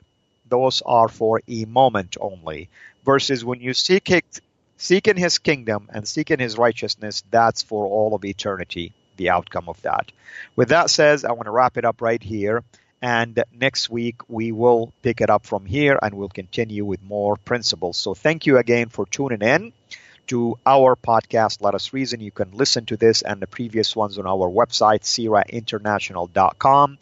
those 0.49 0.83
are 0.85 1.09
for 1.09 1.43
a 1.49 1.65
moment 1.65 2.17
only. 2.21 2.69
Versus 3.05 3.45
when 3.45 3.61
you 3.61 3.75
seek 3.75 4.11
it, 4.11 4.41
seek 4.77 5.09
in 5.09 5.17
his 5.17 5.39
kingdom 5.39 5.89
and 5.93 6.07
seek 6.07 6.31
in 6.31 6.41
his 6.41 6.59
righteousness, 6.59 7.23
that's 7.31 7.63
for 7.63 7.87
all 7.87 8.15
of 8.15 8.25
eternity, 8.25 8.93
the 9.17 9.31
outcome 9.31 9.69
of 9.69 9.81
that. 9.83 10.11
With 10.57 10.71
that 10.71 10.91
says, 10.91 11.25
I 11.25 11.33
want 11.33 11.47
to 11.47 11.53
wrap 11.53 11.77
it 11.77 11.85
up 11.85 12.01
right 12.01 12.23
here. 12.23 12.65
And 13.03 13.43
next 13.53 13.91
week, 13.91 14.17
we 14.29 14.53
will 14.53 14.93
pick 15.03 15.21
it 15.21 15.31
up 15.31 15.47
from 15.47 15.67
here 15.67 15.99
and 16.01 16.15
we'll 16.15 16.29
continue 16.29 16.85
with 16.85 17.03
more 17.03 17.37
principles. 17.37 17.97
So 17.99 18.15
thank 18.15 18.47
you 18.47 18.59
again 18.59 18.89
for 18.89 19.07
tuning 19.07 19.43
in 19.43 19.73
to 20.29 20.59
our 20.67 20.97
podcast, 20.97 21.63
Let 21.63 21.75
Us 21.75 21.93
Reason. 21.93 22.21
You 22.21 22.31
can 22.31 22.51
listen 22.53 22.87
to 22.87 22.97
this 22.97 23.23
and 23.23 23.41
the 23.41 23.47
previous 23.47 23.95
ones 23.95 24.19
on 24.19 24.27
our 24.27 24.49
website, 24.51 25.03
cirainternational.com. 25.03 26.99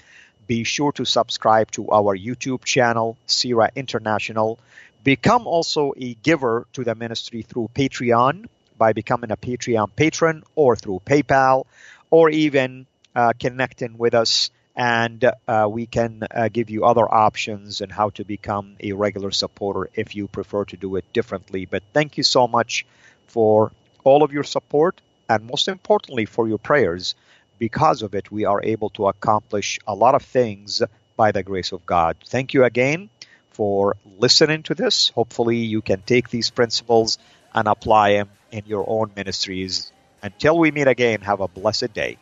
Be 0.46 0.64
sure 0.64 0.92
to 0.92 1.04
subscribe 1.04 1.70
to 1.72 1.90
our 1.90 2.16
YouTube 2.16 2.64
channel, 2.64 3.16
CIRA 3.26 3.70
International. 3.74 4.58
Become 5.02 5.46
also 5.46 5.92
a 5.96 6.14
giver 6.14 6.66
to 6.72 6.84
the 6.84 6.94
ministry 6.94 7.42
through 7.42 7.70
Patreon 7.74 8.46
by 8.76 8.92
becoming 8.92 9.30
a 9.30 9.36
Patreon 9.36 9.94
patron 9.94 10.42
or 10.54 10.76
through 10.76 11.00
PayPal 11.04 11.64
or 12.10 12.30
even 12.30 12.86
uh, 13.14 13.32
connecting 13.38 13.96
with 13.98 14.14
us 14.14 14.50
and 14.76 15.24
uh, 15.46 15.68
we 15.70 15.86
can 15.86 16.26
uh, 16.30 16.48
give 16.48 16.68
you 16.68 16.84
other 16.84 17.06
options 17.12 17.80
and 17.80 17.92
how 17.92 18.10
to 18.10 18.24
become 18.24 18.76
a 18.80 18.92
regular 18.92 19.30
supporter 19.30 19.88
if 19.94 20.16
you 20.16 20.26
prefer 20.26 20.64
to 20.64 20.76
do 20.76 20.96
it 20.96 21.04
differently. 21.12 21.64
But 21.64 21.84
thank 21.92 22.16
you 22.16 22.24
so 22.24 22.48
much 22.48 22.84
for 23.28 23.70
all 24.02 24.24
of 24.24 24.32
your 24.32 24.42
support 24.42 25.00
and 25.28 25.46
most 25.46 25.68
importantly 25.68 26.24
for 26.24 26.48
your 26.48 26.58
prayers 26.58 27.14
because 27.58 28.02
of 28.02 28.14
it, 28.14 28.30
we 28.30 28.44
are 28.44 28.62
able 28.62 28.90
to 28.90 29.06
accomplish 29.08 29.78
a 29.86 29.94
lot 29.94 30.14
of 30.14 30.22
things 30.22 30.82
by 31.16 31.32
the 31.32 31.42
grace 31.42 31.72
of 31.72 31.86
God. 31.86 32.16
Thank 32.26 32.54
you 32.54 32.64
again 32.64 33.10
for 33.50 33.96
listening 34.18 34.62
to 34.64 34.74
this. 34.74 35.10
Hopefully, 35.10 35.58
you 35.58 35.82
can 35.82 36.02
take 36.02 36.28
these 36.30 36.50
principles 36.50 37.18
and 37.54 37.68
apply 37.68 38.14
them 38.14 38.30
in 38.50 38.64
your 38.66 38.84
own 38.88 39.12
ministries 39.16 39.92
Until 40.22 40.58
we 40.58 40.70
meet 40.70 40.88
again, 40.88 41.20
have 41.20 41.40
a 41.40 41.48
blessed 41.48 41.92
day. 41.92 42.16